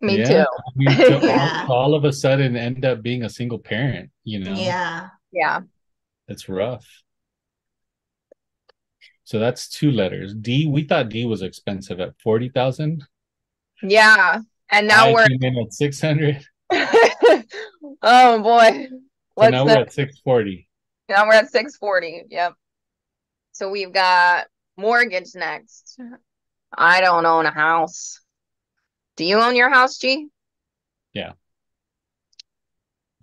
Me 0.00 0.18
yeah. 0.18 0.24
too. 0.24 0.40
I 0.40 0.70
mean, 0.76 0.96
to 0.96 1.20
yeah. 1.26 1.66
all, 1.68 1.76
all, 1.76 1.94
of 1.94 2.04
a 2.04 2.12
sudden 2.12 2.56
end 2.56 2.84
up 2.84 3.02
being 3.02 3.22
a 3.22 3.30
single 3.30 3.58
parent 3.58 4.10
you 4.24 4.40
know? 4.40 4.54
Yeah. 4.54 5.08
Yeah. 5.32 5.60
It's 6.28 6.48
rough. 6.48 6.86
So 9.24 9.38
that's 9.38 9.68
two 9.68 9.90
letters. 9.90 10.34
D 10.34 10.66
we 10.66 10.84
thought 10.84 11.08
d 11.08 11.24
was 11.24 11.42
expensive 11.42 12.00
at 12.00 12.14
40000 12.22 13.04
yeah 13.84 14.38
and 14.70 14.86
now 14.86 15.08
I 15.08 15.12
we're 15.12 15.26
in 15.28 15.58
at 15.58 15.72
600 15.72 16.44
oh 18.02 18.42
boy. 18.42 18.88
So 19.38 19.48
now 19.48 19.64
the... 19.64 19.74
we're 19.74 19.80
at 19.80 19.92
640 19.92 20.68
now 21.08 21.26
we're 21.26 21.34
at 21.34 21.50
640 21.50 22.24
yep 22.30 22.54
so 23.52 23.70
we've 23.70 23.92
got 23.92 24.46
mortgage 24.76 25.34
next. 25.34 25.98
I 26.76 27.00
don't 27.00 27.26
own 27.26 27.46
a 27.46 27.50
house. 27.50 28.20
Do 29.16 29.24
you 29.24 29.38
own 29.38 29.56
your 29.56 29.70
house, 29.70 29.98
G? 29.98 30.28
Yeah. 31.12 31.32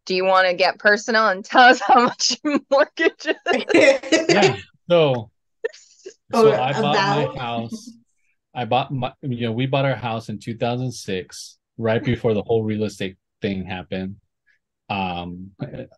Do 0.06 0.16
you 0.16 0.26
want 0.26 0.48
to 0.48 0.54
get 0.54 0.80
personal 0.80 1.28
and 1.28 1.44
tell 1.44 1.64
us 1.64 1.82
how 1.82 2.04
much 2.04 2.38
your 2.44 2.60
mortgage 2.72 3.26
is? 3.26 3.66
yeah. 4.30 4.56
So, 4.90 5.32
so 6.34 6.52
I 6.54 6.74
bought 6.74 6.96
about... 6.96 7.36
my 7.36 7.42
house. 7.42 7.92
I 8.54 8.66
bought 8.66 8.92
my, 8.92 9.14
you 9.22 9.48
know, 9.48 9.52
we 9.52 9.66
bought 9.68 9.86
our 9.86 9.96
house 9.96 10.30
in 10.30 10.40
2006, 10.40 11.58
right 11.78 12.04
before 12.04 12.34
the 12.34 12.42
whole 12.42 12.64
real 12.64 12.84
estate 12.84 13.18
thing 13.42 13.66
happened. 13.66 14.16
Um, 14.90 15.52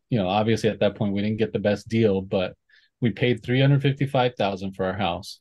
you 0.10 0.20
know, 0.20 0.28
obviously 0.28 0.70
at 0.70 0.82
that 0.82 0.96
point 0.96 1.14
we 1.14 1.22
didn't 1.22 1.38
get 1.38 1.54
the 1.54 1.60
best 1.60 1.88
deal, 1.88 2.22
but 2.22 2.56
we 3.02 3.10
paid 3.10 3.44
355,000 3.44 4.74
for 4.74 4.86
our 4.86 4.98
house. 4.98 5.40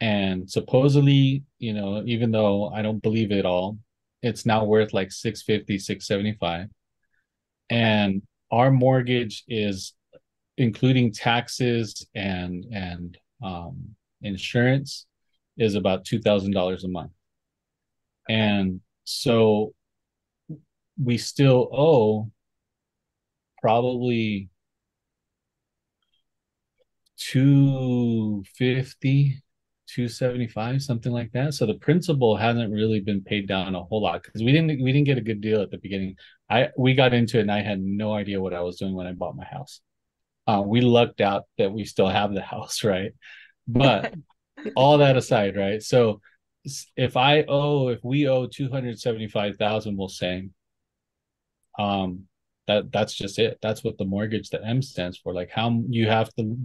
And 0.00 0.50
supposedly, 0.50 1.44
you 1.58 1.74
know, 1.74 2.02
even 2.06 2.30
though 2.30 2.70
I 2.70 2.82
don't 2.82 3.02
believe 3.02 3.32
it 3.32 3.44
all, 3.44 3.78
it's 4.22 4.46
now 4.46 4.64
worth 4.64 4.92
like 4.94 5.12
650, 5.12 5.78
675. 5.78 6.68
And 7.68 8.22
our 8.50 8.70
mortgage 8.70 9.44
is 9.46 9.92
including 10.56 11.12
taxes 11.12 12.06
and 12.14 12.66
and 12.72 13.16
um, 13.42 13.94
insurance 14.22 15.06
is 15.56 15.74
about 15.74 16.04
two 16.04 16.20
thousand 16.20 16.52
dollars 16.52 16.84
a 16.84 16.88
month, 16.88 17.12
and 18.28 18.80
so 19.04 19.72
we 21.02 21.16
still 21.16 21.68
owe 21.72 22.30
probably 23.60 24.50
250 27.20 29.42
275 29.94 30.82
something 30.82 31.12
like 31.12 31.32
that. 31.32 31.54
So 31.54 31.66
the 31.66 31.74
principal 31.74 32.36
hasn't 32.36 32.72
really 32.72 33.00
been 33.00 33.22
paid 33.22 33.48
down 33.48 33.74
a 33.74 33.82
whole 33.82 34.02
lot 34.02 34.22
because 34.22 34.42
we 34.42 34.52
didn't 34.52 34.82
we 34.82 34.92
didn't 34.92 35.06
get 35.06 35.18
a 35.18 35.22
good 35.22 35.40
deal 35.40 35.62
at 35.62 35.70
the 35.70 35.78
beginning. 35.78 36.16
I 36.48 36.68
we 36.78 36.94
got 36.94 37.12
into 37.12 37.38
it 37.38 37.42
and 37.42 37.52
i 37.52 37.60
had 37.60 37.80
no 37.80 38.12
idea 38.12 38.40
what 38.40 38.54
i 38.54 38.60
was 38.60 38.78
doing 38.78 38.94
when 38.94 39.06
i 39.06 39.12
bought 39.12 39.36
my 39.36 39.44
house. 39.44 39.80
Uh, 40.46 40.62
we 40.64 40.80
lucked 40.80 41.20
out 41.20 41.44
that 41.58 41.72
we 41.72 41.84
still 41.84 42.08
have 42.08 42.32
the 42.32 42.40
house 42.54 42.84
right? 42.84 43.12
But 43.66 44.14
all 44.76 44.98
that 44.98 45.16
aside 45.16 45.56
right? 45.56 45.82
So 45.82 46.20
if 46.96 47.16
i 47.16 47.42
owe 47.48 47.88
if 47.88 48.00
we 48.04 48.28
owe 48.28 48.46
275000 48.46 49.96
we'll 49.96 50.08
say 50.08 50.48
um 51.78 52.26
that 52.70 52.92
that's 52.92 53.14
just 53.14 53.38
it 53.38 53.58
that's 53.60 53.82
what 53.84 53.98
the 53.98 54.04
mortgage 54.04 54.48
the 54.50 54.64
m 54.64 54.80
stands 54.80 55.18
for 55.18 55.34
like 55.34 55.50
how 55.50 55.82
you 55.88 56.06
have 56.08 56.32
to 56.34 56.56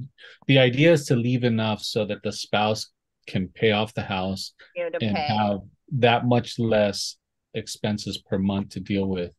the 0.47 0.59
idea 0.59 0.91
is 0.91 1.05
to 1.05 1.15
leave 1.15 1.43
enough 1.43 1.81
so 1.81 2.05
that 2.05 2.21
the 2.23 2.31
spouse 2.31 2.91
can 3.27 3.47
pay 3.47 3.71
off 3.71 3.93
the 3.93 4.01
house 4.17 4.53
and 4.75 5.15
pay. 5.15 5.27
have 5.27 5.59
that 5.91 6.25
much 6.25 6.59
less 6.59 7.17
expenses 7.53 8.17
per 8.29 8.37
month 8.37 8.69
to 8.69 8.79
deal 8.79 9.07
with 9.07 9.31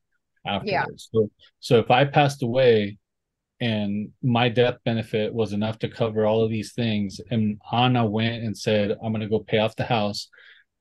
afterwards. 0.46 1.08
Yeah. 1.12 1.20
So, 1.20 1.30
so 1.60 1.78
if 1.78 1.90
I 1.90 2.04
passed 2.04 2.42
away 2.42 2.98
and 3.60 4.10
my 4.22 4.48
death 4.48 4.76
benefit 4.84 5.32
was 5.32 5.52
enough 5.52 5.78
to 5.80 5.88
cover 5.88 6.26
all 6.26 6.42
of 6.42 6.50
these 6.50 6.72
things, 6.74 7.20
and 7.30 7.58
Anna 7.72 8.04
went 8.04 8.42
and 8.42 8.56
said, 8.56 8.92
I'm 9.02 9.12
going 9.12 9.20
to 9.20 9.28
go 9.28 9.40
pay 9.40 9.58
off 9.58 9.76
the 9.76 9.84
house, 9.84 10.28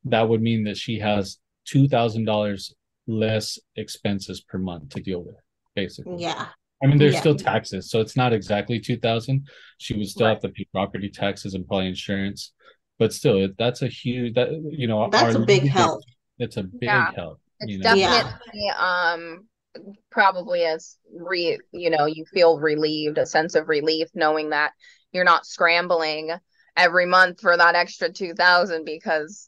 that 0.05 0.27
would 0.27 0.41
mean 0.41 0.65
that 0.65 0.77
she 0.77 0.99
has 0.99 1.37
$2,000 1.73 2.71
less 3.07 3.59
expenses 3.75 4.41
per 4.41 4.57
month 4.57 4.89
to 4.89 5.01
deal 5.01 5.23
with, 5.23 5.35
basically. 5.75 6.17
Yeah. 6.17 6.47
I 6.83 6.87
mean, 6.87 6.97
there's 6.97 7.13
yeah. 7.13 7.19
still 7.21 7.35
taxes, 7.35 7.89
so 7.89 8.01
it's 8.01 8.17
not 8.17 8.33
exactly 8.33 8.79
two 8.79 8.97
thousand. 8.97 9.47
She 9.77 9.95
would 9.95 10.07
still 10.07 10.27
right. 10.27 10.33
have 10.33 10.41
to 10.41 10.49
pay 10.49 10.67
property 10.71 11.09
taxes 11.09 11.53
and 11.53 11.65
probably 11.65 11.87
insurance, 11.87 12.51
but 12.97 13.13
still 13.13 13.47
that's 13.57 13.81
a 13.81 13.87
huge 13.87 14.35
that 14.35 14.49
you 14.71 14.87
know 14.87 15.09
that's 15.09 15.35
a 15.35 15.39
big 15.39 15.67
help 15.67 16.01
it's 16.39 16.57
a 16.57 16.63
big 16.63 16.83
yeah. 16.83 17.11
help 17.15 17.39
it's 17.59 17.71
you 17.71 17.77
know? 17.79 17.95
definitely 17.95 18.39
yeah. 18.53 19.13
um 19.13 19.47
probably 20.09 20.63
as 20.63 20.97
re 21.13 21.59
you 21.71 21.89
know 21.89 22.05
you 22.05 22.25
feel 22.33 22.59
relieved 22.59 23.17
a 23.17 23.25
sense 23.25 23.55
of 23.55 23.67
relief 23.67 24.07
knowing 24.13 24.51
that 24.51 24.71
you're 25.11 25.23
not 25.23 25.45
scrambling 25.45 26.31
every 26.77 27.05
month 27.05 27.41
for 27.41 27.55
that 27.55 27.75
extra 27.75 28.11
2000 28.11 28.85
because 28.85 29.47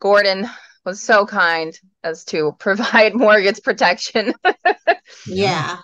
gordon 0.00 0.48
was 0.84 1.00
so 1.00 1.26
kind 1.26 1.78
as 2.02 2.24
to 2.24 2.52
provide 2.58 3.14
mortgage 3.14 3.62
protection 3.62 4.32
yeah 5.26 5.78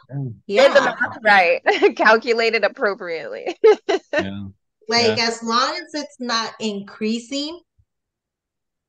yeah 0.47 1.15
right 1.23 1.63
calculated 1.97 2.65
appropriately 2.65 3.57
yeah 4.13 4.45
like 4.89 5.17
yeah. 5.17 5.27
as 5.29 5.43
long 5.43 5.73
as 5.75 5.95
it's 5.95 6.17
not 6.19 6.53
increasing 6.59 7.61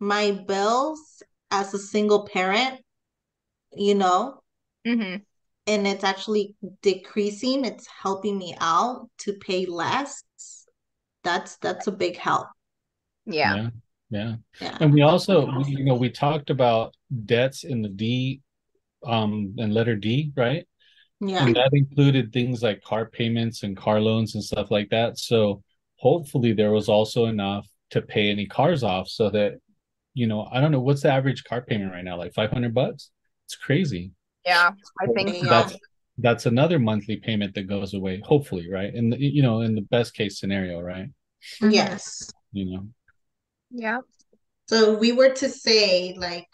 my 0.02 0.32
bills 0.32 1.22
as 1.52 1.74
a 1.74 1.78
single 1.78 2.28
parent, 2.28 2.82
you 3.74 3.94
know, 3.94 4.42
mm-hmm. 4.86 5.18
and 5.68 5.88
it's 5.88 6.04
actually 6.04 6.56
decreasing, 6.82 7.64
it's 7.64 7.88
helping 8.02 8.38
me 8.38 8.56
out 8.60 9.10
to 9.20 9.34
pay 9.34 9.66
less. 9.66 10.24
That's 11.24 11.58
that's 11.58 11.86
a 11.86 11.92
big 11.92 12.18
help. 12.18 12.48
Yeah. 13.26 13.56
yeah. 13.56 13.70
Yeah. 14.10 14.36
yeah. 14.60 14.78
And 14.82 14.92
we 14.92 15.04
also, 15.04 15.48
you 15.68 15.86
know, 15.86 15.96
we 15.96 16.10
talked 16.10 16.50
about 16.50 16.96
debts 17.26 17.64
in 17.64 17.82
the 17.82 17.90
D 17.90 18.42
um 19.06 19.56
and 19.58 19.74
letter 19.74 19.96
D, 19.96 20.32
right? 20.36 20.66
Yeah. 21.20 21.46
And 21.46 21.56
that 21.56 21.70
included 21.74 22.34
things 22.34 22.64
like 22.64 22.82
car 22.82 23.06
payments 23.06 23.64
and 23.64 23.78
car 23.78 24.02
loans 24.02 24.34
and 24.34 24.44
stuff 24.44 24.72
like 24.72 24.90
that. 24.90 25.20
So 25.20 25.62
hopefully 25.98 26.54
there 26.54 26.72
was 26.72 26.90
also 26.90 27.26
enough 27.26 27.68
to 27.92 28.02
pay 28.02 28.32
any 28.32 28.48
cars 28.48 28.84
off 28.84 29.08
so 29.08 29.30
that 29.30 29.60
you 30.14 30.26
know 30.26 30.48
i 30.52 30.60
don't 30.60 30.72
know 30.72 30.80
what's 30.80 31.04
the 31.04 31.12
average 31.12 31.44
car 31.44 31.62
payment 31.62 31.92
right 31.92 32.04
now? 32.04 32.18
Like 32.18 32.34
500 32.34 32.74
bucks? 32.74 33.12
It's 33.46 33.56
crazy. 33.56 34.12
Yeah 34.46 34.72
i 35.00 35.06
think 35.14 35.48
that's 35.48 35.76
that's 36.18 36.46
another 36.48 36.80
monthly 36.80 37.18
payment 37.18 37.54
that 37.54 37.68
goes 37.68 37.94
away 37.94 38.22
hopefully 38.26 38.68
right? 38.72 38.94
And 38.94 39.16
you 39.20 39.44
know 39.44 39.62
in 39.62 39.76
the 39.76 39.82
best 39.82 40.16
case 40.16 40.40
scenario 40.40 40.80
right? 40.80 41.10
Yes. 41.62 42.32
You 42.52 42.66
know? 42.72 42.88
Yeah. 43.70 44.00
So 44.68 44.98
we 44.98 45.12
were 45.12 45.30
to 45.30 45.50
say 45.50 46.16
like 46.18 46.48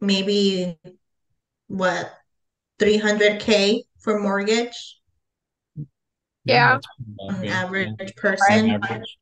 maybe 0.00 0.78
what 1.68 2.12
300k 2.80 3.82
for 4.00 4.20
mortgage 4.20 4.98
yeah. 6.44 6.78
An 7.20 7.46
average 7.46 7.92
yeah. 7.98 8.06
person. 8.16 8.70
Average. 8.70 9.16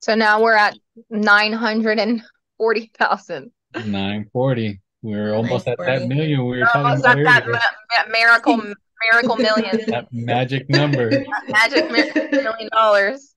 So 0.00 0.14
now 0.14 0.40
we're 0.42 0.56
at 0.56 0.78
940,000. 1.10 3.50
940. 3.74 4.80
We're 5.02 5.34
almost 5.34 5.68
at 5.68 5.76
that 5.78 6.08
million 6.08 6.46
we 6.46 6.58
were 6.58 6.64
talking 6.64 7.00
about. 7.00 7.16
That, 7.24 7.46
that 7.46 8.08
miracle 8.10 8.74
miracle 9.12 9.36
million. 9.36 9.78
that 9.88 10.08
magic 10.10 10.68
number. 10.68 11.10
that 11.10 11.44
magic 11.48 11.88
million 12.32 12.68
dollars. 12.72 13.36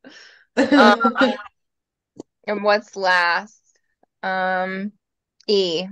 Um, 0.58 1.16
and 2.48 2.64
what's 2.64 2.96
last? 2.96 3.62
Um, 4.24 4.94
E. 5.48 5.86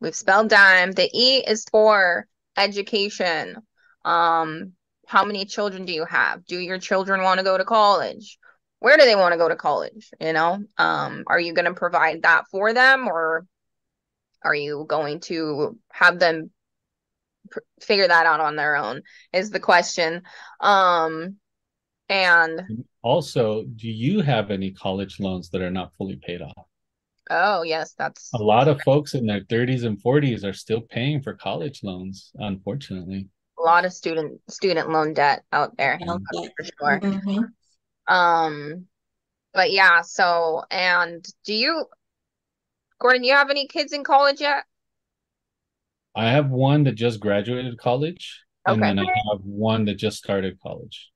We've 0.00 0.14
spelled 0.14 0.48
dime. 0.48 0.92
The 0.92 1.10
E 1.12 1.44
is 1.46 1.64
for 1.70 2.26
education. 2.56 3.56
Um, 4.04 4.72
how 5.08 5.24
many 5.24 5.46
children 5.46 5.86
do 5.86 5.92
you 5.92 6.04
have? 6.04 6.44
Do 6.44 6.58
your 6.58 6.78
children 6.78 7.22
want 7.22 7.38
to 7.38 7.44
go 7.44 7.56
to 7.56 7.64
college? 7.64 8.38
Where 8.80 8.96
do 8.96 9.04
they 9.04 9.16
want 9.16 9.32
to 9.32 9.38
go 9.38 9.48
to 9.48 9.56
college 9.56 10.10
you 10.20 10.32
know? 10.32 10.62
Um 10.76 11.24
are 11.26 11.40
you 11.40 11.52
going 11.54 11.64
to 11.64 11.74
provide 11.74 12.22
that 12.22 12.44
for 12.50 12.72
them 12.72 13.08
or 13.08 13.46
are 14.44 14.54
you 14.54 14.84
going 14.88 15.20
to 15.20 15.76
have 15.90 16.18
them 16.18 16.50
pr- 17.50 17.60
figure 17.80 18.06
that 18.06 18.26
out 18.26 18.40
on 18.40 18.54
their 18.54 18.76
own 18.76 19.02
is 19.32 19.50
the 19.50 19.60
question. 19.60 20.22
Um 20.60 21.36
and 22.10 22.62
also 23.02 23.64
do 23.64 23.88
you 23.88 24.20
have 24.20 24.50
any 24.50 24.70
college 24.72 25.18
loans 25.20 25.50
that 25.50 25.62
are 25.62 25.70
not 25.70 25.92
fully 25.96 26.16
paid 26.16 26.42
off 26.42 26.66
oh 27.30 27.62
yes 27.62 27.94
that's 27.98 28.30
a 28.34 28.38
lot 28.38 28.68
of 28.68 28.80
folks 28.82 29.14
in 29.14 29.26
their 29.26 29.42
30s 29.42 29.84
and 29.84 30.02
40s 30.02 30.44
are 30.44 30.52
still 30.52 30.80
paying 30.80 31.20
for 31.22 31.34
college 31.34 31.80
loans 31.82 32.32
unfortunately 32.36 33.28
a 33.58 33.62
lot 33.62 33.84
of 33.84 33.92
student 33.92 34.40
student 34.48 34.90
loan 34.90 35.14
debt 35.14 35.42
out 35.52 35.76
there 35.76 35.98
okay. 36.00 36.48
for 36.56 36.64
sure. 36.64 37.00
Mm-hmm. 37.00 38.14
Um, 38.14 38.86
but 39.52 39.72
yeah. 39.72 40.02
So, 40.02 40.62
and 40.70 41.24
do 41.44 41.54
you, 41.54 41.86
Gordon? 43.00 43.24
You 43.24 43.34
have 43.34 43.50
any 43.50 43.66
kids 43.66 43.92
in 43.92 44.04
college 44.04 44.40
yet? 44.40 44.64
I 46.14 46.30
have 46.30 46.50
one 46.50 46.84
that 46.84 46.94
just 46.94 47.20
graduated 47.20 47.78
college, 47.78 48.42
okay. 48.66 48.74
and 48.74 48.82
then 48.82 48.98
I 48.98 49.04
have 49.30 49.40
one 49.42 49.84
that 49.86 49.94
just 49.94 50.18
started 50.18 50.58
college. 50.60 51.10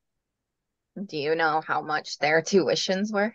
Do 1.06 1.16
you 1.16 1.34
know 1.34 1.62
how 1.66 1.80
much 1.80 2.18
their 2.18 2.42
tuitions 2.42 3.12
were? 3.12 3.34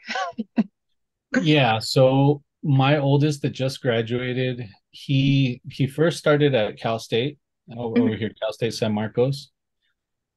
yeah. 1.42 1.80
So 1.80 2.44
my 2.64 2.98
oldest 2.98 3.42
that 3.44 3.52
just 3.52 3.82
graduated, 3.82 4.68
he 4.92 5.62
he 5.70 5.88
first 5.88 6.18
started 6.18 6.56
at 6.56 6.80
Cal 6.80 7.00
State 7.00 7.38
over, 7.76 8.00
over 8.02 8.16
here, 8.16 8.32
Cal 8.40 8.54
State 8.54 8.74
San 8.74 8.94
Marcos. 8.94 9.52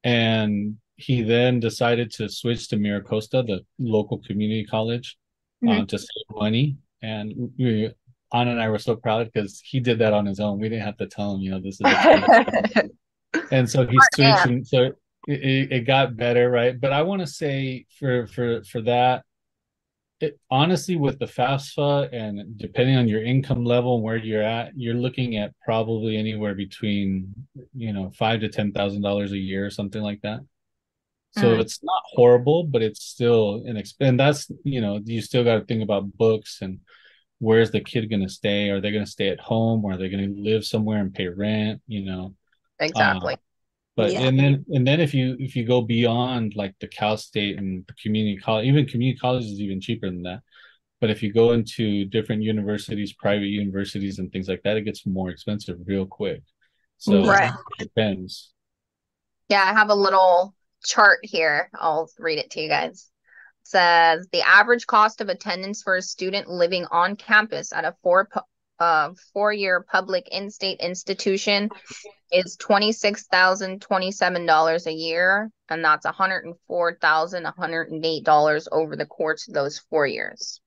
And 0.03 0.77
he 0.95 1.21
then 1.23 1.59
decided 1.59 2.11
to 2.13 2.29
switch 2.29 2.67
to 2.69 2.77
MiraCosta, 2.77 3.45
the 3.45 3.65
local 3.79 4.19
community 4.19 4.65
college, 4.65 5.17
uh, 5.63 5.69
mm-hmm. 5.69 5.81
uh, 5.81 5.85
to 5.85 5.97
save 5.97 6.35
money. 6.35 6.77
And 7.01 7.51
we, 7.57 7.91
Anna 8.33 8.51
and 8.51 8.61
I 8.61 8.69
were 8.69 8.79
so 8.79 8.95
proud 8.95 9.29
because 9.31 9.59
he 9.63 9.79
did 9.79 9.99
that 9.99 10.13
on 10.13 10.25
his 10.25 10.39
own. 10.39 10.59
We 10.59 10.69
didn't 10.69 10.85
have 10.85 10.97
to 10.97 11.07
tell 11.07 11.35
him, 11.35 11.41
you 11.41 11.51
know, 11.51 11.59
this 11.59 11.79
is. 11.81 12.89
and 13.51 13.69
so 13.69 13.85
he 13.85 13.97
switched, 14.13 14.45
and 14.45 14.65
so 14.65 14.91
it, 15.27 15.71
it 15.71 15.87
got 15.87 16.15
better, 16.15 16.49
right? 16.49 16.79
But 16.79 16.93
I 16.93 17.01
want 17.01 17.21
to 17.21 17.27
say 17.27 17.85
for 17.99 18.27
for 18.27 18.63
for 18.63 18.81
that, 18.81 19.23
it, 20.21 20.39
honestly, 20.49 20.95
with 20.95 21.19
the 21.19 21.25
FAFSA 21.25 22.09
and 22.13 22.57
depending 22.57 22.97
on 22.97 23.07
your 23.07 23.23
income 23.23 23.65
level 23.65 23.95
and 23.95 24.03
where 24.03 24.17
you're 24.17 24.43
at, 24.43 24.71
you're 24.75 24.95
looking 24.95 25.37
at 25.37 25.53
probably 25.63 26.17
anywhere 26.17 26.55
between, 26.55 27.33
you 27.75 27.93
know, 27.93 28.11
five 28.17 28.41
to 28.41 28.49
ten 28.49 28.71
thousand 28.71 29.01
dollars 29.01 29.31
a 29.31 29.37
year 29.37 29.65
or 29.65 29.69
something 29.69 30.01
like 30.01 30.21
that. 30.21 30.39
So 31.31 31.55
mm. 31.55 31.59
it's 31.59 31.81
not 31.83 32.03
horrible, 32.05 32.65
but 32.65 32.81
it's 32.81 33.03
still 33.03 33.63
an 33.65 33.77
expense. 33.77 34.09
And 34.09 34.19
that's 34.19 34.51
you 34.63 34.81
know 34.81 34.99
you 35.03 35.21
still 35.21 35.43
got 35.43 35.59
to 35.59 35.65
think 35.65 35.81
about 35.81 36.11
books 36.17 36.59
and 36.61 36.79
where's 37.39 37.71
the 37.71 37.81
kid 37.81 38.09
going 38.09 38.21
to 38.21 38.29
stay? 38.29 38.69
Are 38.69 38.79
they 38.79 38.91
going 38.91 39.05
to 39.05 39.09
stay 39.11 39.29
at 39.29 39.39
home? 39.39 39.83
Or 39.83 39.93
are 39.93 39.97
they 39.97 40.09
going 40.09 40.35
to 40.35 40.41
live 40.41 40.63
somewhere 40.63 40.99
and 40.99 41.13
pay 41.13 41.27
rent? 41.27 41.81
You 41.87 42.05
know, 42.05 42.35
exactly. 42.79 43.33
Uh, 43.33 43.37
but 43.95 44.11
yeah. 44.11 44.21
and 44.21 44.39
then 44.39 44.65
and 44.69 44.87
then 44.87 44.99
if 44.99 45.13
you 45.13 45.35
if 45.39 45.55
you 45.55 45.65
go 45.65 45.81
beyond 45.81 46.55
like 46.55 46.75
the 46.79 46.87
Cal 46.87 47.17
State 47.17 47.57
and 47.57 47.85
the 47.87 47.93
community 48.01 48.37
college, 48.37 48.65
even 48.65 48.85
community 48.85 49.19
college 49.19 49.43
is 49.43 49.59
even 49.59 49.81
cheaper 49.81 50.07
than 50.07 50.23
that. 50.23 50.41
But 51.01 51.09
if 51.09 51.23
you 51.23 51.33
go 51.33 51.51
into 51.51 52.05
different 52.05 52.43
universities, 52.43 53.13
private 53.13 53.47
universities, 53.47 54.19
and 54.19 54.31
things 54.31 54.47
like 54.47 54.61
that, 54.63 54.77
it 54.77 54.83
gets 54.83 55.05
more 55.05 55.29
expensive 55.29 55.77
real 55.85 56.05
quick. 56.05 56.43
So 56.99 57.13
mm-hmm. 57.13 57.29
right. 57.29 57.53
it 57.79 57.83
depends. 57.85 58.53
Yeah, 59.49 59.63
I 59.63 59.73
have 59.73 59.89
a 59.89 59.95
little 59.95 60.53
chart 60.85 61.19
here. 61.23 61.69
I'll 61.73 62.09
read 62.19 62.37
it 62.37 62.51
to 62.51 62.61
you 62.61 62.69
guys. 62.69 63.09
It 63.63 63.67
says 63.67 64.27
the 64.31 64.47
average 64.47 64.85
cost 64.87 65.19
of 65.19 65.27
attendance 65.27 65.81
for 65.81 65.97
a 65.97 66.01
student 66.01 66.47
living 66.47 66.85
on 66.91 67.15
campus 67.15 67.73
at 67.73 67.83
a 67.83 67.95
four 68.03 68.29
uh, 68.81 69.13
four 69.31 69.53
year 69.53 69.85
public 69.91 70.27
in 70.31 70.49
state 70.49 70.79
institution 70.79 71.69
is 72.31 72.55
twenty 72.57 72.91
six 72.91 73.27
thousand 73.27 73.79
twenty 73.79 74.11
seven 74.11 74.47
dollars 74.47 74.87
a 74.87 74.91
year, 74.91 75.51
and 75.69 75.85
that's 75.85 76.05
one 76.05 76.15
hundred 76.15 76.45
and 76.45 76.55
four 76.67 76.97
thousand 76.99 77.43
one 77.43 77.53
hundred 77.55 77.91
and 77.91 78.03
eight 78.03 78.23
dollars 78.23 78.67
over 78.71 78.95
the 78.95 79.05
course 79.05 79.47
of 79.47 79.53
those 79.53 79.77
four 79.77 80.07
years. 80.07 80.59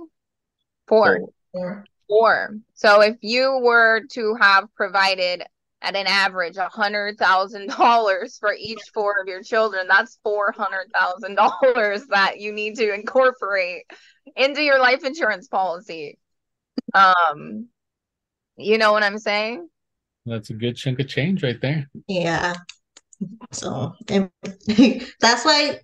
Four. 0.87 1.21
Four. 1.53 1.85
Four. 2.09 2.59
So 2.75 3.03
if 3.03 3.17
you 3.21 3.59
were 3.63 4.03
to 4.13 4.35
have 4.41 4.75
provided 4.75 5.45
at 5.81 5.95
an 5.95 6.07
average 6.07 6.57
a 6.57 6.69
hundred 6.69 7.19
thousand 7.19 7.69
dollars 7.69 8.39
for 8.39 8.53
each 8.55 8.81
four 8.93 9.17
of 9.21 9.29
your 9.29 9.43
children, 9.43 9.87
that's 9.89 10.19
four 10.23 10.53
hundred 10.53 10.91
thousand 10.93 11.35
dollars 11.37 12.07
that 12.09 12.41
you 12.41 12.53
need 12.53 12.77
to 12.77 12.93
incorporate 12.93 13.85
into 14.37 14.63
your 14.63 14.81
life 14.81 15.05
insurance 15.05 15.49
policy. 15.49 16.19
Um, 16.95 17.69
you 18.57 18.79
know 18.79 18.93
what 18.93 19.03
I'm 19.03 19.19
saying? 19.19 19.69
That's 20.27 20.51
a 20.51 20.55
good 20.55 20.77
chunk 20.77 21.01
of 21.01 21.09
change 21.09 21.43
right 21.43 21.61
there. 21.61 21.89
Yeah. 22.07 22.55
So 23.53 23.95
that's 24.09 25.45
why 25.45 25.81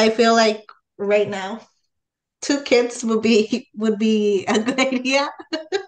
I 0.00 0.08
feel 0.08 0.32
like 0.32 0.64
right 0.96 1.28
now 1.28 1.60
two 2.40 2.62
kids 2.62 3.04
would 3.04 3.20
be 3.20 3.68
would 3.76 3.98
be 3.98 4.46
a 4.46 4.58
good 4.58 4.80
idea. 4.80 5.28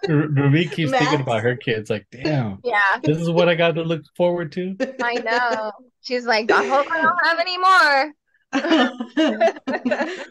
Ruby 0.07 0.65
keeps 0.67 0.91
Max. 0.91 1.03
thinking 1.03 1.21
about 1.21 1.41
her 1.41 1.55
kids, 1.55 1.89
like, 1.89 2.05
damn, 2.11 2.59
yeah, 2.63 2.99
this 3.01 3.17
is 3.17 3.29
what 3.29 3.49
I 3.49 3.55
got 3.55 3.73
to 3.75 3.83
look 3.83 4.03
forward 4.15 4.51
to. 4.53 4.75
I 5.01 5.15
know. 5.15 5.71
She's 6.01 6.25
like, 6.25 6.51
I 6.51 6.63
hope 6.67 6.85
I 6.91 7.01
don't 7.01 7.25
have 7.25 7.39
any 7.39 7.57
more. 7.57 8.13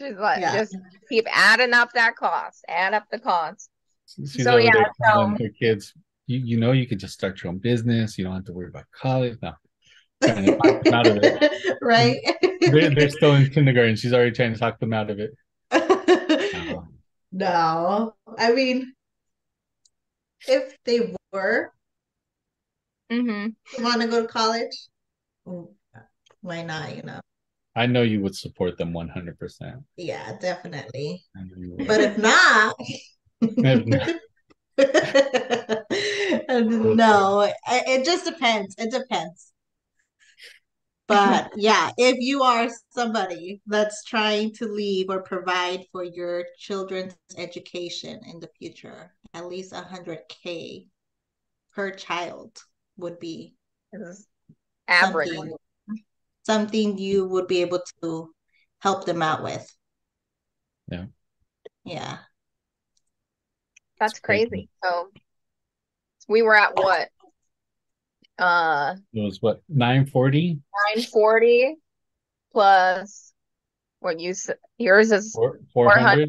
She's 0.00 0.16
like, 0.16 0.40
yeah. 0.40 0.56
just 0.56 0.76
keep 1.08 1.26
adding 1.30 1.74
up 1.74 1.92
that 1.92 2.16
cost, 2.16 2.64
add 2.66 2.94
up 2.94 3.04
the 3.12 3.20
cost. 3.20 3.70
She's 4.08 4.42
so 4.42 4.56
yeah, 4.56 4.72
so 5.04 5.28
her 5.38 5.48
kids. 5.56 5.94
You, 6.26 6.38
you 6.38 6.56
know 6.56 6.72
you 6.72 6.86
could 6.86 6.98
just 6.98 7.14
start 7.14 7.42
your 7.42 7.52
own 7.52 7.58
business. 7.58 8.18
You 8.18 8.24
don't 8.24 8.34
have 8.34 8.44
to 8.46 8.52
worry 8.52 8.68
about 8.68 8.86
college. 8.92 9.38
No, 10.22 10.58
out 10.92 11.06
of 11.06 11.18
it. 11.22 11.78
right? 11.82 12.18
They're, 12.60 12.94
they're, 12.94 13.10
still 13.10 13.34
in 13.34 13.50
kindergarten. 13.50 13.96
She's 13.96 14.12
already 14.12 14.32
trying 14.32 14.52
to 14.52 14.58
talk 14.58 14.78
them 14.78 14.92
out 14.92 15.10
of 15.10 15.18
it. 15.18 15.30
no. 15.72 16.88
no, 17.32 18.14
I 18.38 18.52
mean, 18.52 18.92
if 20.46 20.76
they 20.84 21.14
were 21.32 21.72
mm-hmm. 23.10 23.82
want 23.82 24.02
to 24.02 24.08
go 24.08 24.22
to 24.22 24.28
college, 24.28 24.88
why 26.40 26.62
not? 26.62 26.96
You 26.96 27.02
know. 27.02 27.20
I 27.74 27.86
know 27.86 28.02
you 28.02 28.20
would 28.20 28.36
support 28.36 28.76
them 28.76 28.92
one 28.92 29.08
hundred 29.08 29.38
percent. 29.38 29.82
Yeah, 29.96 30.36
definitely. 30.38 31.24
But 31.86 32.00
if 32.00 32.18
not, 32.18 32.76
no, 36.48 37.52
it 37.68 38.04
just 38.04 38.26
depends. 38.26 38.74
It 38.78 38.90
depends. 38.92 39.51
But 41.08 41.52
yeah, 41.56 41.90
if 41.96 42.16
you 42.18 42.42
are 42.42 42.68
somebody 42.90 43.60
that's 43.66 44.04
trying 44.04 44.52
to 44.54 44.66
leave 44.66 45.06
or 45.08 45.22
provide 45.22 45.84
for 45.92 46.04
your 46.04 46.44
children's 46.58 47.14
education 47.36 48.20
in 48.26 48.40
the 48.40 48.48
future, 48.58 49.14
at 49.34 49.46
least 49.46 49.72
100K 49.72 50.86
per 51.74 51.90
child 51.90 52.58
would 52.96 53.18
be 53.18 53.54
average. 54.88 55.28
Something, 55.30 55.56
something 56.44 56.98
you 56.98 57.26
would 57.26 57.46
be 57.46 57.62
able 57.62 57.82
to 58.02 58.32
help 58.80 59.04
them 59.06 59.22
out 59.22 59.42
with. 59.42 59.66
Yeah. 60.90 61.04
Yeah. 61.84 62.18
That's 63.98 64.18
crazy. 64.18 64.68
So 64.82 65.10
we 66.28 66.42
were 66.42 66.56
at 66.56 66.76
what? 66.76 67.08
Uh 68.38 68.96
it 69.12 69.20
was 69.20 69.40
what 69.40 69.62
940? 69.68 70.58
940 70.94 71.76
plus 72.52 73.32
what 74.00 74.20
you 74.20 74.34
said 74.34 74.56
yours 74.78 75.12
is 75.12 75.36
400. 75.74 76.28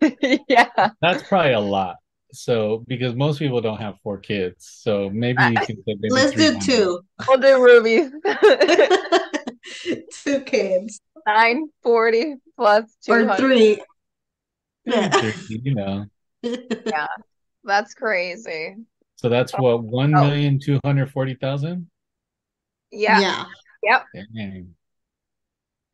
yeah. 0.48 0.90
That's 1.00 1.22
probably 1.28 1.52
a 1.52 1.60
lot. 1.60 1.96
So 2.32 2.84
because 2.88 3.14
most 3.14 3.38
people 3.38 3.60
don't 3.60 3.80
have 3.80 3.96
four 4.02 4.18
kids. 4.18 4.78
So 4.80 5.10
maybe 5.10 5.42
you 5.42 5.54
can 5.54 5.82
maybe 5.86 6.10
let's 6.10 6.34
do 6.34 6.58
two. 6.60 7.00
We'll 7.28 7.38
do 7.38 7.62
Ruby. 7.62 8.10
two 10.10 10.40
kids. 10.40 11.00
940 11.26 12.36
plus 12.56 12.96
200. 13.06 13.30
Or 13.30 13.36
three. 13.36 13.82
Yeah. 14.84 15.32
You 15.48 15.74
know 15.74 16.06
yeah, 16.86 17.06
that's 17.62 17.94
crazy. 17.94 18.76
So 19.16 19.28
that's 19.28 19.52
what 19.52 19.82
one 19.82 20.14
oh. 20.14 20.24
million 20.24 20.58
two 20.58 20.78
hundred 20.84 21.10
forty 21.10 21.34
thousand. 21.34 21.88
Yeah. 22.92 23.20
Yeah. 23.20 23.44
Yep. 23.84 24.06
Dang. 24.14 24.74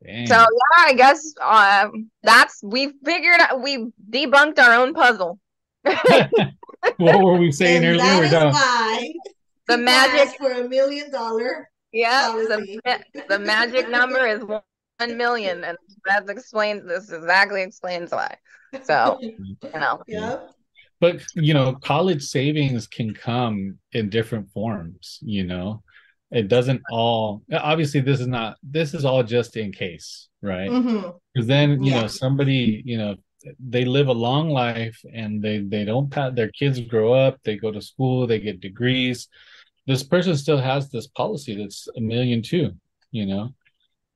Dang. 0.03 0.27
So 0.27 0.35
yeah, 0.35 0.85
I 0.85 0.93
guess 0.93 1.33
um, 1.41 2.09
that's 2.23 2.59
we 2.63 2.93
figured 3.05 3.39
out 3.39 3.61
we 3.61 3.91
debunked 4.09 4.59
our 4.59 4.73
own 4.73 4.93
puzzle. 4.93 5.39
what 5.83 7.23
were 7.23 7.37
we 7.37 7.51
saying 7.51 7.83
and 7.83 7.99
earlier? 7.99 8.29
That 8.29 8.47
is 8.47 8.53
why 8.53 9.13
the 9.67 9.77
magic 9.77 10.37
for 10.37 10.51
a 10.51 10.67
million 10.67 11.11
dollar. 11.11 11.69
Yeah, 11.91 12.31
the, 12.31 13.03
the 13.27 13.39
magic 13.39 13.89
number 13.89 14.25
is 14.25 14.43
one 14.43 14.61
million, 15.17 15.63
and 15.63 15.77
that 16.05 16.29
explains 16.29 16.87
this 16.87 17.11
exactly 17.11 17.61
explains 17.61 18.11
why. 18.11 18.35
So, 18.83 19.19
you 19.21 19.57
know. 19.73 20.01
Yeah. 20.07 20.39
But 21.01 21.23
you 21.33 21.55
know, 21.55 21.73
college 21.73 22.21
savings 22.21 22.85
can 22.85 23.13
come 23.13 23.79
in 23.91 24.09
different 24.09 24.51
forms, 24.51 25.17
you 25.21 25.43
know. 25.43 25.81
It 26.31 26.47
doesn't 26.47 26.81
all 26.89 27.43
obviously 27.53 27.99
this 27.99 28.21
is 28.21 28.27
not 28.27 28.57
this 28.63 28.93
is 28.93 29.03
all 29.03 29.21
just 29.21 29.57
in 29.57 29.71
case, 29.71 30.29
right? 30.41 30.69
Because 30.69 30.85
mm-hmm. 30.85 31.47
then, 31.47 31.83
you 31.83 31.91
yeah. 31.91 32.01
know, 32.01 32.07
somebody, 32.07 32.81
you 32.85 32.97
know, 32.97 33.15
they 33.59 33.85
live 33.85 34.07
a 34.07 34.13
long 34.13 34.49
life 34.49 34.99
and 35.13 35.41
they 35.41 35.59
they 35.59 35.83
don't 35.83 36.13
have 36.13 36.35
their 36.35 36.49
kids 36.49 36.79
grow 36.79 37.13
up, 37.13 37.37
they 37.43 37.57
go 37.57 37.71
to 37.71 37.81
school, 37.81 38.27
they 38.27 38.39
get 38.39 38.61
degrees. 38.61 39.27
This 39.87 40.03
person 40.03 40.37
still 40.37 40.59
has 40.59 40.89
this 40.89 41.07
policy 41.07 41.55
that's 41.55 41.89
a 41.97 41.99
million 41.99 42.41
too, 42.41 42.71
you 43.11 43.25
know. 43.25 43.49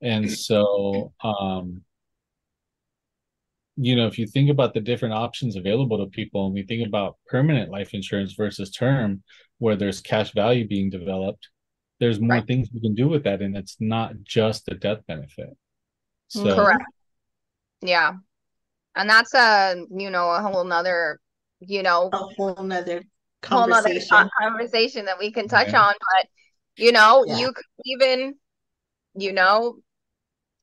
And 0.00 0.30
so 0.30 1.12
um 1.22 1.82
you 3.78 3.94
know, 3.94 4.06
if 4.06 4.18
you 4.18 4.26
think 4.26 4.48
about 4.48 4.72
the 4.72 4.80
different 4.80 5.12
options 5.14 5.54
available 5.54 5.98
to 5.98 6.06
people 6.06 6.46
and 6.46 6.54
we 6.54 6.62
think 6.62 6.86
about 6.86 7.18
permanent 7.26 7.70
life 7.70 7.92
insurance 7.92 8.32
versus 8.32 8.70
term, 8.70 9.22
where 9.58 9.76
there's 9.76 10.00
cash 10.00 10.32
value 10.32 10.66
being 10.66 10.88
developed, 10.88 11.50
there's 11.98 12.20
more 12.20 12.36
right. 12.36 12.46
things 12.46 12.68
we 12.72 12.80
can 12.80 12.94
do 12.94 13.08
with 13.08 13.24
that. 13.24 13.42
And 13.42 13.56
it's 13.56 13.76
not 13.80 14.14
just 14.22 14.68
a 14.68 14.74
death 14.74 15.00
benefit. 15.06 15.56
So, 16.28 16.44
mm-hmm. 16.44 16.60
Correct. 16.60 16.84
Yeah. 17.80 18.14
And 18.94 19.08
that's 19.08 19.34
a, 19.34 19.76
you 19.90 20.10
know, 20.10 20.30
a 20.30 20.40
whole 20.40 20.64
nother, 20.64 21.20
you 21.60 21.82
know, 21.82 22.10
a 22.12 22.16
whole 22.16 22.62
nother 22.62 23.02
conversation, 23.42 24.08
whole 24.10 24.30
conversation 24.40 25.04
that 25.06 25.18
we 25.18 25.30
can 25.30 25.48
touch 25.48 25.68
yeah. 25.72 25.82
on. 25.82 25.94
But, 25.94 26.28
you 26.76 26.92
know, 26.92 27.24
yeah. 27.26 27.38
you 27.38 27.52
could 27.52 27.64
even, 27.84 28.34
you 29.14 29.32
know, 29.32 29.78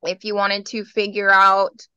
if 0.03 0.23
you 0.23 0.35
wanted 0.35 0.65
to 0.67 0.83
figure 0.83 1.31
out 1.31 1.87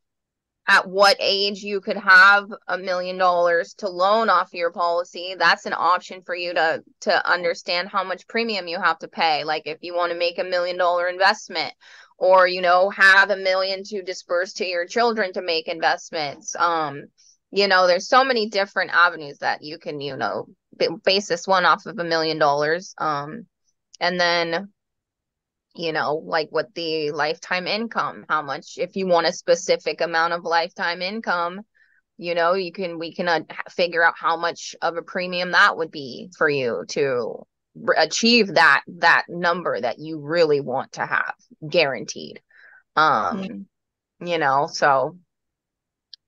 at 0.69 0.89
what 0.89 1.17
age 1.21 1.63
you 1.63 1.81
could 1.81 1.97
have 1.97 2.53
a 2.67 2.77
million 2.77 3.17
dollars 3.17 3.75
to 3.75 3.89
loan 3.89 4.29
off 4.29 4.53
your 4.53 4.73
policy 4.73 5.37
that's 5.39 5.67
an 5.67 5.75
option 5.77 6.23
for 6.23 6.35
you 6.35 6.53
to 6.55 6.83
to 7.01 7.31
understand 7.31 7.89
how 7.89 8.03
much 8.03 8.27
premium 8.27 8.67
you 8.67 8.81
have 8.81 8.99
to 8.99 9.09
pay. 9.09 9.45
Like 9.45 9.63
if 9.67 9.79
you 9.83 9.95
want 9.95 10.13
to 10.13 10.19
make 10.19 10.39
a 10.39 10.45
million 10.45 10.77
dollar 10.77 11.09
investment 11.09 11.73
or 12.19 12.47
you 12.49 12.61
know 12.61 12.91
have 12.91 13.31
a 13.31 13.37
million 13.37 13.83
to 13.85 14.03
disperse 14.03 14.55
to 14.55 14.67
your 14.67 14.87
children 14.87 15.33
to 15.33 15.43
make 15.43 15.69
investments 15.69 16.57
um 16.57 17.05
you 17.51 17.69
know 17.69 17.87
there's 17.87 18.09
so 18.09 18.25
many 18.25 18.49
different 18.49 18.91
avenues 18.91 19.39
that 19.39 19.63
you 19.63 19.79
can 19.79 20.01
you 20.01 20.17
know 20.17 20.47
base 21.05 21.27
this 21.29 21.47
one 21.47 21.65
off 21.65 21.87
of 21.87 21.99
a 21.99 22.05
million 22.05 22.39
dollars 22.39 22.95
um 22.99 23.47
and 24.01 24.19
then 24.19 24.69
you 25.79 25.93
know, 25.93 26.15
like 26.25 26.49
what 26.51 26.75
the 26.75 27.11
lifetime 27.13 27.67
income, 27.67 28.25
how 28.29 28.43
much, 28.43 28.79
if 28.79 28.97
you 28.97 29.07
want 29.07 29.27
a 29.27 29.33
specific 29.33 30.01
amount 30.01 30.33
of 30.33 30.45
lifetime 30.45 31.03
income, 31.03 31.61
you 32.19 32.35
know, 32.35 32.55
you 32.55 32.73
can, 32.73 32.99
we 32.99 33.15
can 33.15 33.29
uh, 33.29 33.41
figure 33.71 34.03
out 34.03 34.15
how 34.17 34.37
much 34.37 34.75
of 34.83 34.97
a 34.97 35.03
premium 35.03 35.53
that 35.53 35.77
would 35.77 35.91
be 35.91 36.31
for 36.37 36.49
you 36.49 36.85
to 36.89 37.47
achieve 37.97 38.55
that, 38.55 38.83
that 38.87 39.25
number 39.29 39.79
that 39.81 39.99
you 39.99 40.21
really 40.21 40.61
want 40.61 40.93
to 40.93 41.05
have 41.05 41.35
guaranteed. 41.69 42.41
Um, 42.97 43.43
mm-hmm. 43.43 44.27
you 44.27 44.39
know, 44.39 44.69
so 44.71 45.19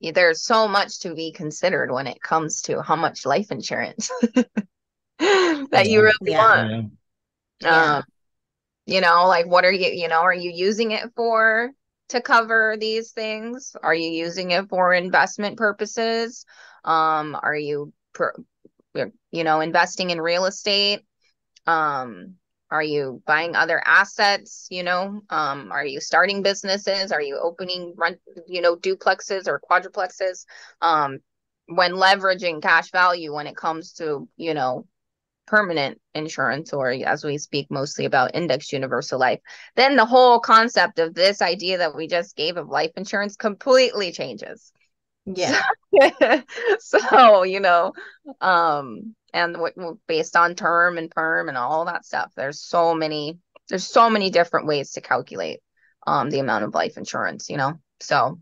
there's 0.00 0.42
so 0.44 0.68
much 0.68 1.00
to 1.00 1.14
be 1.14 1.32
considered 1.32 1.90
when 1.90 2.06
it 2.06 2.22
comes 2.22 2.62
to 2.62 2.82
how 2.82 2.96
much 2.96 3.26
life 3.26 3.50
insurance 3.50 4.10
that 5.18 5.86
you 5.86 6.02
really 6.02 6.14
yeah. 6.22 6.38
want. 6.38 6.92
Yeah. 7.60 7.94
Um, 7.96 8.04
you 8.88 9.02
know 9.02 9.26
like 9.28 9.46
what 9.46 9.66
are 9.66 9.72
you 9.72 9.90
you 9.90 10.08
know 10.08 10.22
are 10.22 10.34
you 10.34 10.50
using 10.50 10.92
it 10.92 11.12
for 11.14 11.70
to 12.08 12.22
cover 12.22 12.74
these 12.80 13.12
things? 13.12 13.76
Are 13.82 13.94
you 13.94 14.08
using 14.10 14.50
it 14.50 14.68
for 14.70 14.94
investment 14.94 15.58
purposes? 15.58 16.46
Um 16.84 17.38
are 17.40 17.54
you 17.54 17.92
per, 18.14 18.32
you 19.30 19.44
know 19.44 19.60
investing 19.60 20.08
in 20.08 20.20
real 20.20 20.46
estate? 20.46 21.02
Um 21.66 22.36
are 22.70 22.82
you 22.82 23.22
buying 23.26 23.54
other 23.56 23.82
assets 23.84 24.66
you 24.70 24.82
know? 24.82 25.20
Um 25.28 25.70
are 25.70 25.84
you 25.84 26.00
starting 26.00 26.42
businesses? 26.42 27.12
Are 27.12 27.22
you 27.22 27.38
opening 27.38 27.92
rent 27.94 28.18
you 28.46 28.62
know 28.62 28.74
duplexes 28.74 29.48
or 29.48 29.60
quadruplexes? 29.70 30.46
Um 30.80 31.18
when 31.66 31.92
leveraging 31.92 32.62
cash 32.62 32.90
value 32.90 33.34
when 33.34 33.46
it 33.46 33.56
comes 33.56 33.92
to 33.94 34.26
you 34.38 34.54
know 34.54 34.86
permanent 35.48 36.00
insurance, 36.14 36.72
or 36.72 36.90
as 36.90 37.24
we 37.24 37.38
speak 37.38 37.70
mostly 37.70 38.04
about 38.04 38.34
index 38.34 38.72
universal 38.72 39.18
life, 39.18 39.40
then 39.76 39.96
the 39.96 40.04
whole 40.04 40.40
concept 40.40 40.98
of 40.98 41.14
this 41.14 41.42
idea 41.42 41.78
that 41.78 41.96
we 41.96 42.06
just 42.06 42.36
gave 42.36 42.56
of 42.56 42.68
life 42.68 42.92
insurance 42.96 43.36
completely 43.36 44.12
changes. 44.12 44.72
Yeah. 45.26 45.60
so, 46.78 47.42
you 47.42 47.60
know, 47.60 47.92
um, 48.40 49.14
and 49.32 49.54
w- 49.54 49.98
based 50.06 50.36
on 50.36 50.54
term 50.54 50.98
and 50.98 51.10
perm 51.10 51.48
and 51.48 51.58
all 51.58 51.84
that 51.86 52.04
stuff, 52.04 52.32
there's 52.36 52.60
so 52.60 52.94
many, 52.94 53.38
there's 53.68 53.86
so 53.86 54.08
many 54.08 54.30
different 54.30 54.66
ways 54.66 54.92
to 54.92 55.00
calculate 55.00 55.60
um 56.06 56.30
the 56.30 56.38
amount 56.38 56.64
of 56.64 56.74
life 56.74 56.96
insurance, 56.96 57.50
you 57.50 57.56
know. 57.56 57.74
So 58.00 58.40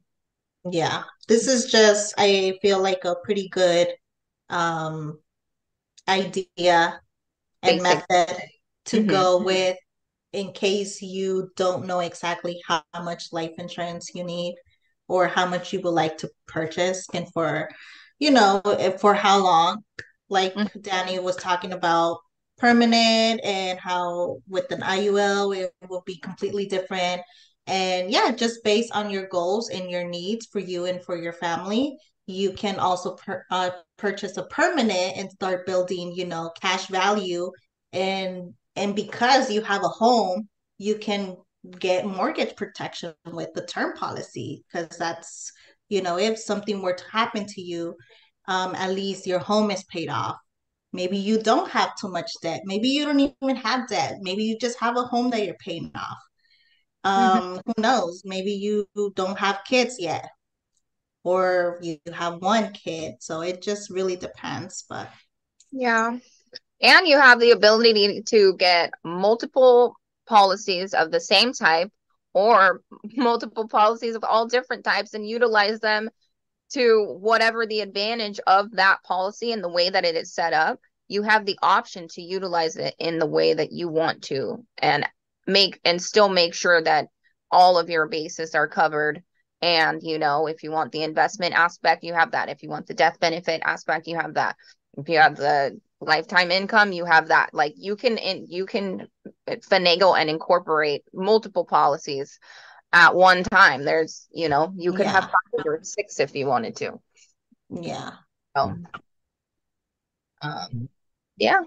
yeah, 0.71 1.05
this 1.29 1.49
is 1.49 1.71
just 1.71 2.15
I 2.19 2.59
feel 2.63 2.81
like 2.81 3.05
a 3.05 3.17
pretty 3.17 3.49
good 3.49 3.89
um 4.49 5.19
idea 6.09 7.01
and 7.63 7.83
method 7.83 8.37
to 8.87 8.99
mm-hmm. 8.99 9.11
go 9.11 9.43
with 9.43 9.77
in 10.33 10.53
case 10.53 11.03
you 11.03 11.51
don't 11.57 11.87
know 11.87 12.01
exactly 12.01 12.61
how 12.67 12.83
much 13.03 13.33
life 13.33 13.53
insurance 13.59 14.11
you 14.15 14.25
need 14.25 14.55
or 15.09 15.27
how 15.27 15.47
much 15.47 15.73
you 15.73 15.81
would 15.81 15.91
like 15.91 16.19
to 16.19 16.31
purchase 16.47 17.07
and 17.15 17.33
for 17.33 17.69
you 18.19 18.31
know 18.31 18.61
for 19.01 19.15
how 19.15 19.39
long 19.39 19.83
like 20.29 20.55
mm-hmm. 20.55 20.79
Dani 20.81 21.23
was 21.23 21.37
talking 21.37 21.73
about 21.73 22.19
permanent 22.59 23.41
and 23.45 23.79
how 23.79 24.39
with 24.49 24.71
an 24.73 24.81
iul 24.81 25.57
it 25.57 25.73
will 25.89 26.03
be 26.07 26.19
completely 26.19 26.67
different 26.67 27.21
and 27.67 28.11
yeah 28.11 28.33
just 28.33 28.65
based 28.65 28.93
on 28.93 29.11
your 29.11 29.29
goals 29.29 29.69
and 29.69 29.91
your 29.91 30.05
needs 30.05 30.47
for 30.47 30.59
you 30.59 30.87
and 30.87 31.03
for 31.03 31.17
your 31.17 31.33
family 31.35 31.97
you 32.27 32.53
can 32.53 32.79
also 32.79 33.15
per, 33.15 33.45
uh, 33.51 33.71
purchase 33.97 34.37
a 34.37 34.45
permanent 34.45 35.17
and 35.17 35.31
start 35.31 35.67
building 35.67 36.13
you 36.13 36.27
know 36.27 36.51
cash 36.61 36.87
value. 36.89 37.51
And 37.93 38.55
and 38.75 38.95
because 38.95 39.51
you 39.51 39.63
have 39.63 39.85
a 39.85 39.89
home 39.89 40.49
you 40.79 40.97
can 40.97 41.37
get 41.79 42.07
mortgage 42.07 42.55
protection 42.57 43.15
with 43.33 43.53
the 43.55 43.65
term 43.67 43.95
policy 43.95 44.63
because 44.67 44.89
that's 44.99 45.51
you 45.89 46.03
know 46.03 46.19
if 46.19 46.39
something 46.39 46.83
were 46.83 46.93
to 46.93 47.11
happen 47.11 47.47
to 47.47 47.61
you 47.61 47.97
um, 48.49 48.75
at 48.75 48.91
least 48.91 49.27
your 49.27 49.39
home 49.39 49.71
is 49.71 49.85
paid 49.85 50.09
off. 50.09 50.37
Maybe 50.93 51.19
you 51.19 51.43
don't 51.43 51.69
have 51.71 51.97
too 52.01 52.09
much 52.09 52.31
debt. 52.43 52.63
Maybe 52.65 52.89
you 52.89 53.05
don't 53.05 53.21
even 53.21 53.57
have 53.57 53.89
debt. 53.89 54.19
Maybe 54.21 54.45
you 54.45 54.57
just 54.59 54.79
have 54.79 54.97
a 54.97 55.03
home 55.03 55.31
that 55.31 55.45
you're 55.45 55.55
paying 55.55 55.91
off. 55.95 56.19
Mm-hmm. 57.05 57.39
um, 57.39 57.43
mm-hmm. 57.43 57.61
who 57.67 57.83
knows? 57.83 58.23
Maybe 58.25 58.53
you 58.53 58.87
don't 59.15 59.39
have 59.39 59.61
kids 59.67 59.97
yet 59.99 60.29
or 61.27 61.79
you 61.83 61.99
have 62.13 62.41
one 62.41 62.73
kid. 62.73 63.17
So 63.19 63.41
it 63.41 63.61
just 63.61 63.91
really 63.91 64.17
depends. 64.17 64.85
But 64.89 65.11
yeah. 65.73 66.19
And 66.81 67.07
you 67.09 67.19
have 67.19 67.41
the 67.41 67.51
ability 67.51 68.23
to 68.29 68.55
get 68.57 68.93
multiple 69.05 69.97
policies 70.29 70.95
of 70.95 71.11
the 71.11 71.21
same 71.21 71.53
type 71.53 71.91
or 72.33 72.83
multiple 73.17 73.67
policies 73.67 74.15
of 74.15 74.23
all 74.25 74.47
different 74.47 74.85
types 74.85 75.15
and 75.15 75.29
utilize 75.29 75.81
them 75.81 76.09
to 76.73 77.17
whatever 77.21 77.67
the 77.67 77.81
advantage 77.81 78.39
of 78.47 78.71
that 78.73 79.03
policy 79.03 79.53
and 79.53 79.65
the 79.65 79.69
way 79.69 79.91
that 79.91 80.05
it 80.05 80.15
is 80.15 80.33
set 80.33 80.53
up. 80.53 80.79
You 81.09 81.23
have 81.23 81.45
the 81.45 81.59
option 81.61 82.07
to 82.11 82.23
utilize 82.23 82.77
it 82.77 82.95
in 82.99 83.19
the 83.19 83.27
way 83.27 83.55
that 83.55 83.73
you 83.73 83.89
want 83.89 84.23
to 84.25 84.65
and 84.79 85.07
make 85.47 85.81
and 85.85 86.01
still 86.01 86.29
make 86.29 86.55
sure 86.55 86.83
that 86.83 87.09
all 87.51 87.79
of 87.79 87.91
your 87.91 88.07
bases 88.07 88.55
are 88.55 88.69
covered 88.69 89.23
and, 89.63 90.03
you 90.03 90.19
know, 90.19 90.47
if 90.47 90.63
you 90.63 90.71
want 90.71 90.93
the 90.93 91.03
investment 91.03 91.55
aspect, 91.55 92.05
you 92.05 92.15
have 92.15 92.33
that. 92.33 92.49
If 92.49 92.63
you 92.63 92.69
want 92.69 92.87
the 92.87 92.95
death 92.95 93.19
benefit 93.21 93.63
aspect, 93.65 94.07
you 94.07 94.17
have 94.17 94.35
that. 94.35 94.57
If 94.99 95.09
you 95.09 95.19
have 95.19 95.37
the 95.37 95.81
lifetime 96.01 96.51
income, 96.51 96.93
you 96.93 97.05
have 97.05 97.29
that. 97.29 97.55
Like 97.55 97.75
you 97.77 97.97
can, 97.97 98.19
in, 98.19 98.47
you 98.49 98.67
can 98.67 99.09
finagle 99.49 100.19
and 100.19 100.29
incorporate 100.29 101.05
multiple 101.13 101.65
policies 101.65 102.39
at 102.93 103.15
one 103.15 103.43
time. 103.43 103.85
There's, 103.85 104.29
you 104.31 104.49
know, 104.49 104.73
you 104.77 104.93
could 104.93 105.07
yeah. 105.07 105.13
have 105.13 105.25
five 105.25 105.67
or 105.67 105.81
six 105.83 106.21
if 106.21 106.35
you 106.35 106.47
wanted 106.47 106.77
to. 106.77 107.01
Yeah. 107.71 108.13
So, 108.57 108.77
um, 110.43 110.89
yeah. 111.37 111.61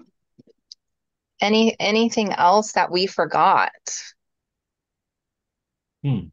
Any 1.40 1.74
anything 1.80 2.32
else 2.32 2.72
that 2.72 2.90
we 2.90 3.06
forgot? 3.06 3.70
Hmm. 6.02 6.28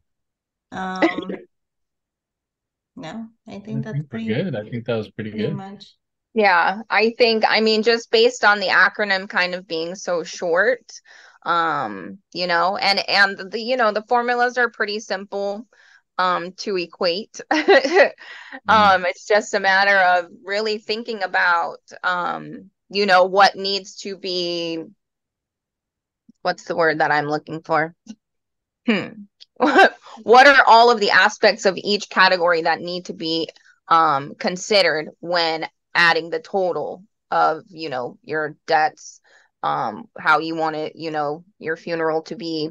Um, 0.72 1.30
no, 2.96 3.28
I 3.46 3.58
think 3.60 3.84
that's 3.84 4.00
pretty 4.08 4.26
good. 4.26 4.54
I 4.54 4.68
think 4.68 4.86
that 4.86 4.96
was 4.96 5.10
pretty, 5.10 5.30
pretty 5.30 5.44
good. 5.44 5.56
Much. 5.56 5.96
Yeah, 6.34 6.82
I 6.90 7.14
think 7.18 7.44
I 7.48 7.60
mean 7.60 7.82
just 7.82 8.10
based 8.10 8.44
on 8.44 8.60
the 8.60 8.68
acronym 8.68 9.28
kind 9.28 9.54
of 9.54 9.66
being 9.66 9.94
so 9.94 10.22
short, 10.24 10.92
um, 11.44 12.18
you 12.32 12.46
know, 12.46 12.76
and 12.76 12.98
and 13.08 13.50
the 13.50 13.60
you 13.60 13.76
know 13.76 13.92
the 13.92 14.02
formulas 14.08 14.58
are 14.58 14.70
pretty 14.70 15.00
simple 15.00 15.66
um 16.18 16.52
to 16.58 16.76
equate. 16.76 17.40
mm. 17.52 18.12
Um 18.68 19.06
it's 19.06 19.26
just 19.26 19.54
a 19.54 19.60
matter 19.60 19.96
of 19.96 20.30
really 20.44 20.78
thinking 20.78 21.22
about 21.22 21.80
um 22.04 22.70
you 22.90 23.06
know 23.06 23.24
what 23.24 23.56
needs 23.56 23.96
to 24.02 24.16
be 24.16 24.84
what's 26.42 26.64
the 26.64 26.76
word 26.76 26.98
that 27.00 27.10
I'm 27.10 27.26
looking 27.26 27.62
for? 27.62 27.94
Hmm. 28.86 29.08
what 30.22 30.46
are 30.46 30.64
all 30.66 30.90
of 30.90 31.00
the 31.00 31.10
aspects 31.10 31.66
of 31.66 31.76
each 31.76 32.08
category 32.08 32.62
that 32.62 32.80
need 32.80 33.06
to 33.06 33.12
be 33.12 33.48
um, 33.88 34.34
considered 34.34 35.10
when 35.20 35.66
adding 35.94 36.30
the 36.30 36.40
total 36.40 37.02
of 37.30 37.62
you 37.68 37.90
know 37.90 38.18
your 38.22 38.56
debts 38.66 39.20
um 39.62 40.08
how 40.18 40.38
you 40.38 40.54
want 40.54 40.76
it 40.76 40.96
you 40.96 41.10
know 41.10 41.44
your 41.58 41.76
funeral 41.76 42.22
to 42.22 42.36
be 42.36 42.70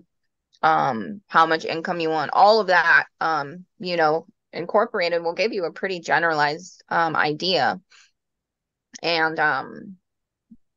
um 0.64 1.22
how 1.28 1.46
much 1.46 1.64
income 1.64 2.00
you 2.00 2.10
want 2.10 2.32
all 2.34 2.60
of 2.60 2.68
that 2.68 3.06
um 3.20 3.66
you 3.80 3.98
know 3.98 4.26
Incorporated 4.54 5.24
will 5.24 5.34
give 5.34 5.54
you 5.54 5.66
a 5.66 5.72
pretty 5.72 6.00
generalized 6.00 6.84
um, 6.90 7.16
idea. 7.16 7.80
And 9.04 9.40
um, 9.40 9.98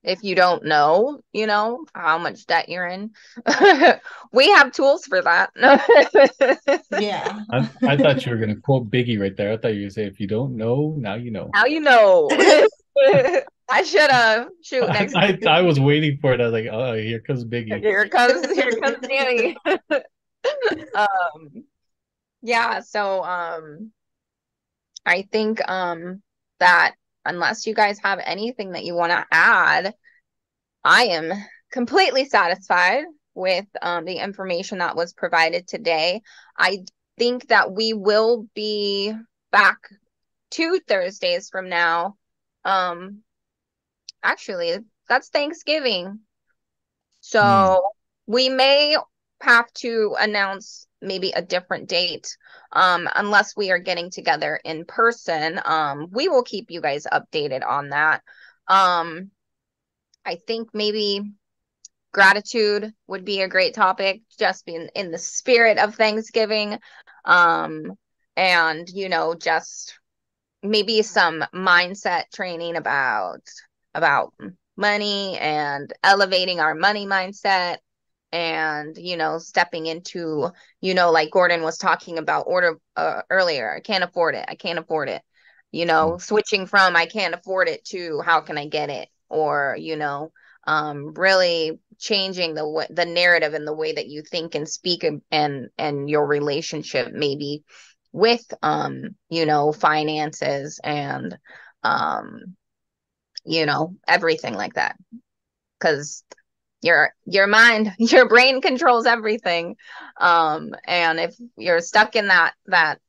if 0.03 0.22
you 0.22 0.34
don't 0.34 0.64
know, 0.64 1.20
you 1.32 1.46
know, 1.46 1.84
how 1.94 2.18
much 2.18 2.46
debt 2.46 2.68
you're 2.68 2.86
in, 2.86 3.11
we 4.32 4.48
have 4.51 4.72
tools 4.72 5.05
for 5.05 5.20
that. 5.22 5.51
yeah. 6.98 7.40
I, 7.51 7.70
I, 7.82 7.96
thought 7.96 8.24
you 8.24 8.32
were 8.32 8.38
going 8.38 8.55
to 8.55 8.61
quote 8.61 8.90
Biggie 8.90 9.20
right 9.20 9.36
there. 9.36 9.53
I 9.53 9.57
thought 9.57 9.74
you 9.74 9.80
were 9.80 9.82
going 9.82 9.90
say, 9.90 10.07
if 10.07 10.18
you 10.18 10.26
don't 10.26 10.57
know, 10.57 10.94
now 10.98 11.14
you 11.14 11.30
know. 11.30 11.51
Now 11.55 11.66
you 11.66 11.80
know. 11.80 12.28
I 13.72 13.82
should 13.84 14.11
have. 14.11 14.48
Shoot, 14.62 14.88
next 14.88 15.14
I, 15.14 15.38
I, 15.46 15.59
I, 15.59 15.61
was 15.62 15.78
waiting 15.78 16.18
for 16.20 16.32
it. 16.32 16.40
I 16.40 16.44
was 16.44 16.53
like, 16.53 16.66
oh, 16.70 16.94
here 16.94 17.20
comes 17.20 17.44
Biggie. 17.44 17.80
Here 17.80 18.09
comes, 18.09 18.51
here 18.53 18.72
comes 18.72 18.96
Dani. 18.98 19.55
um, 20.94 21.64
yeah. 22.42 22.80
So, 22.80 23.22
um, 23.22 23.92
I 25.05 25.22
think, 25.30 25.61
um, 25.68 26.22
that 26.59 26.94
unless 27.31 27.66
you 27.66 27.74
guys 27.74 27.99
have 28.03 28.20
anything 28.24 28.72
that 28.72 28.85
you 28.85 28.95
want 28.95 29.12
to 29.12 29.24
add, 29.31 29.95
I 30.85 31.05
am 31.05 31.33
completely 31.70 32.24
satisfied 32.24 33.05
with 33.35 33.66
um, 33.81 34.05
the 34.05 34.16
information 34.16 34.78
that 34.78 34.97
was 34.97 35.12
provided 35.12 35.66
today. 35.66 36.20
I 36.59 36.85
think 37.16 37.49
that 37.49 37.72
we 37.72 37.93
will 37.93 38.49
be 38.55 39.14
back 39.53 39.78
two 40.51 40.81
Thursdays 40.87 41.49
from 41.49 41.68
now. 41.68 42.16
Um, 42.64 43.22
actually, 44.22 44.78
that's 45.09 45.28
Thanksgiving. 45.28 46.20
So 47.20 47.41
mm. 47.41 47.81
we 48.26 48.49
may 48.49 48.97
have 49.41 49.72
to 49.74 50.16
announce 50.18 50.87
maybe 51.03 51.32
a 51.32 51.42
different 51.42 51.88
date 51.88 52.36
um 52.72 53.09
unless 53.14 53.57
we 53.57 53.70
are 53.70 53.78
getting 53.78 54.11
together 54.11 54.61
in 54.64 54.84
person 54.84 55.61
um 55.64 56.09
we 56.12 56.28
will 56.28 56.42
keep 56.42 56.70
you 56.70 56.80
guys 56.80 57.07
updated 57.12 57.66
on 57.66 57.90
that. 57.90 58.22
Um 58.68 59.30
i 60.24 60.36
think 60.36 60.68
maybe 60.74 61.22
gratitude 62.12 62.92
would 63.07 63.24
be 63.24 63.40
a 63.40 63.48
great 63.48 63.74
topic 63.74 64.20
just 64.38 64.66
being 64.66 64.88
in 64.94 65.11
the 65.11 65.18
spirit 65.18 65.78
of 65.78 65.94
thanksgiving 65.94 66.78
um 67.24 67.92
and 68.36 68.88
you 68.88 69.09
know 69.09 69.34
just 69.34 69.98
maybe 70.62 71.03
some 71.03 71.44
mindset 71.55 72.24
training 72.34 72.76
about 72.76 73.42
about 73.94 74.32
money 74.76 75.38
and 75.38 75.92
elevating 76.03 76.61
our 76.61 76.74
money 76.74 77.07
mindset 77.07 77.78
and 78.33 78.97
you 78.97 79.16
know 79.16 79.39
stepping 79.39 79.87
into 79.87 80.51
you 80.81 80.95
know 80.95 81.11
like 81.11 81.31
gordon 81.31 81.62
was 81.62 81.78
talking 81.78 82.18
about 82.18 82.47
order 82.47 82.78
uh, 82.97 83.22
earlier 83.28 83.74
i 83.74 83.81
can't 83.81 84.05
afford 84.05 84.35
it 84.35 84.45
i 84.49 84.55
can't 84.55 84.78
afford 84.78 85.09
it. 85.09 85.22
You 85.72 85.87
know 85.87 86.11
mm-hmm. 86.11 86.20
switching 86.20 86.66
from 86.66 86.97
i 86.97 87.07
can't 87.07 87.35
afford 87.35 87.68
it 87.68 87.85
to 87.87 88.20
how 88.24 88.41
can 88.41 88.59
i 88.59 88.66
get 88.66 88.91
it? 88.91 89.09
Or 89.28 89.76
you 89.78 89.97
know 89.97 90.33
um 90.66 91.14
really 91.14 91.78
changing 91.99 92.55
the 92.55 92.68
way 92.68 92.87
the 92.91 93.05
narrative 93.05 93.55
and 93.55 93.66
the 93.66 93.72
way 93.72 93.93
that 93.93 94.09
you 94.09 94.22
think 94.22 94.55
and 94.55 94.68
speak 94.68 95.05
and 95.05 95.22
and, 95.31 95.70
and 95.78 96.11
your 96.11 96.26
relationship 96.26 97.12
maybe 97.12 97.64
with 98.12 98.45
um 98.62 99.14
you 99.28 99.47
know 99.47 99.72
finances 99.72 100.81
and 100.83 101.39
um 101.85 102.57
you 103.45 103.66
know 103.66 103.97
everything 104.07 104.55
like 104.55 104.74
that. 104.74 104.97
Because 105.78 106.24
your 106.83 107.14
your 107.26 107.47
mind 107.47 107.93
your 107.99 108.28
brain 108.28 108.61
controls 108.61 109.07
everything. 109.07 109.76
Um 110.18 110.74
and 110.85 111.20
if 111.20 111.35
you're 111.57 111.81
stuck 111.81 112.16
in 112.16 112.28
that 112.28 112.55
that 112.66 113.01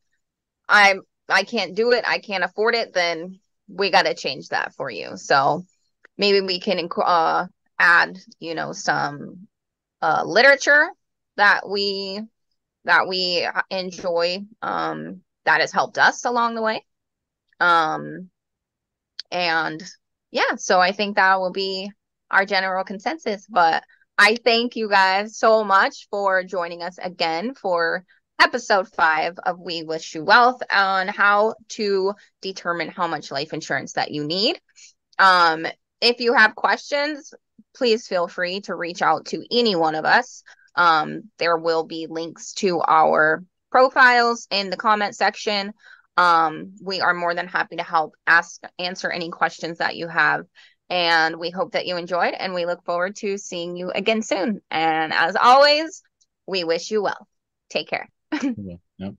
i'm 0.68 1.02
i 1.30 1.44
can't 1.44 1.76
do 1.76 1.92
it 1.92 2.04
i 2.08 2.20
can't 2.20 2.44
afford 2.44 2.76
it 2.76 2.94
then 2.94 3.40
we 3.68 3.90
got 3.90 4.04
to 4.04 4.14
change 4.14 4.50
that 4.50 4.74
for 4.76 4.90
you. 4.90 5.16
So 5.16 5.66
maybe 6.18 6.42
we 6.42 6.60
can 6.60 6.90
uh 6.98 7.48
add 7.80 8.18
you 8.40 8.56
know 8.56 8.74
some 8.74 9.48
uh 10.02 10.24
literature 10.26 10.88
that 11.38 11.68
we 11.70 12.22
that 12.86 13.08
we 13.08 13.48
enjoy 13.70 14.40
um 14.62 15.22
that 15.46 15.62
has 15.62 15.72
helped 15.72 15.98
us 15.98 16.26
along 16.26 16.56
the 16.56 16.62
way. 16.62 16.86
Um 17.60 18.30
and 19.32 19.82
yeah 20.32 20.56
so 20.56 20.80
i 20.80 20.92
think 20.92 21.16
that 21.16 21.40
will 21.40 21.52
be 21.52 21.92
our 22.32 22.46
general 22.46 22.84
consensus. 22.84 23.46
But 23.48 23.84
I 24.18 24.38
thank 24.44 24.76
you 24.76 24.90
guys 24.90 25.38
so 25.38 25.64
much 25.64 26.08
for 26.10 26.44
joining 26.44 26.82
us 26.82 26.98
again 27.02 27.54
for 27.54 28.06
episode 28.42 28.88
five 28.96 29.38
of 29.46 29.60
We 29.60 29.84
Wish 29.84 30.16
You 30.16 30.24
Wealth 30.24 30.62
on 30.72 31.08
how 31.08 31.56
to 31.70 32.14
determine 32.42 32.90
how 32.90 33.08
much 33.08 33.32
life 33.32 33.54
insurance 33.54 33.94
that 33.94 34.12
you 34.12 34.24
need. 34.24 34.60
Um, 35.20 35.68
if 36.02 36.20
you 36.20 36.34
have 36.34 36.56
questions, 36.56 37.34
please 37.76 38.08
feel 38.08 38.28
free 38.28 38.62
to 38.62 38.76
reach 38.76 39.02
out 39.02 39.26
to 39.28 39.46
any 39.52 39.76
one 39.76 39.96
of 39.96 40.06
us. 40.06 40.44
Um, 40.76 41.30
there 41.38 41.58
will 41.58 41.84
be 41.84 42.08
links 42.10 42.54
to 42.54 42.82
our 42.82 43.44
profiles 43.72 44.48
in 44.50 44.70
the 44.70 44.78
comment 44.78 45.16
section. 45.16 45.74
Um, 46.18 46.74
we 46.82 47.02
are 47.02 47.14
more 47.14 47.34
than 47.36 47.48
happy 47.48 47.78
to 47.78 47.84
help 47.84 48.16
ask 48.28 48.62
answer 48.80 49.10
any 49.10 49.30
questions 49.30 49.78
that 49.78 49.96
you 49.96 50.08
have 50.08 50.46
and 50.92 51.40
we 51.40 51.50
hope 51.52 51.72
that 51.72 51.88
you 51.88 51.96
enjoyed, 51.96 52.34
and 52.34 52.54
we 52.54 52.66
look 52.66 52.84
forward 52.84 53.16
to 53.16 53.38
seeing 53.38 53.78
you 53.78 53.92
again 53.92 54.22
soon. 54.22 54.62
And 54.70 55.14
as 55.14 55.38
always, 55.38 56.04
we 56.46 56.66
wish 56.66 56.92
you 56.92 57.02
well. 57.02 57.28
Take 57.70 57.88
care. 57.88 58.10
yeah, 58.34 58.76
yep. 58.98 59.14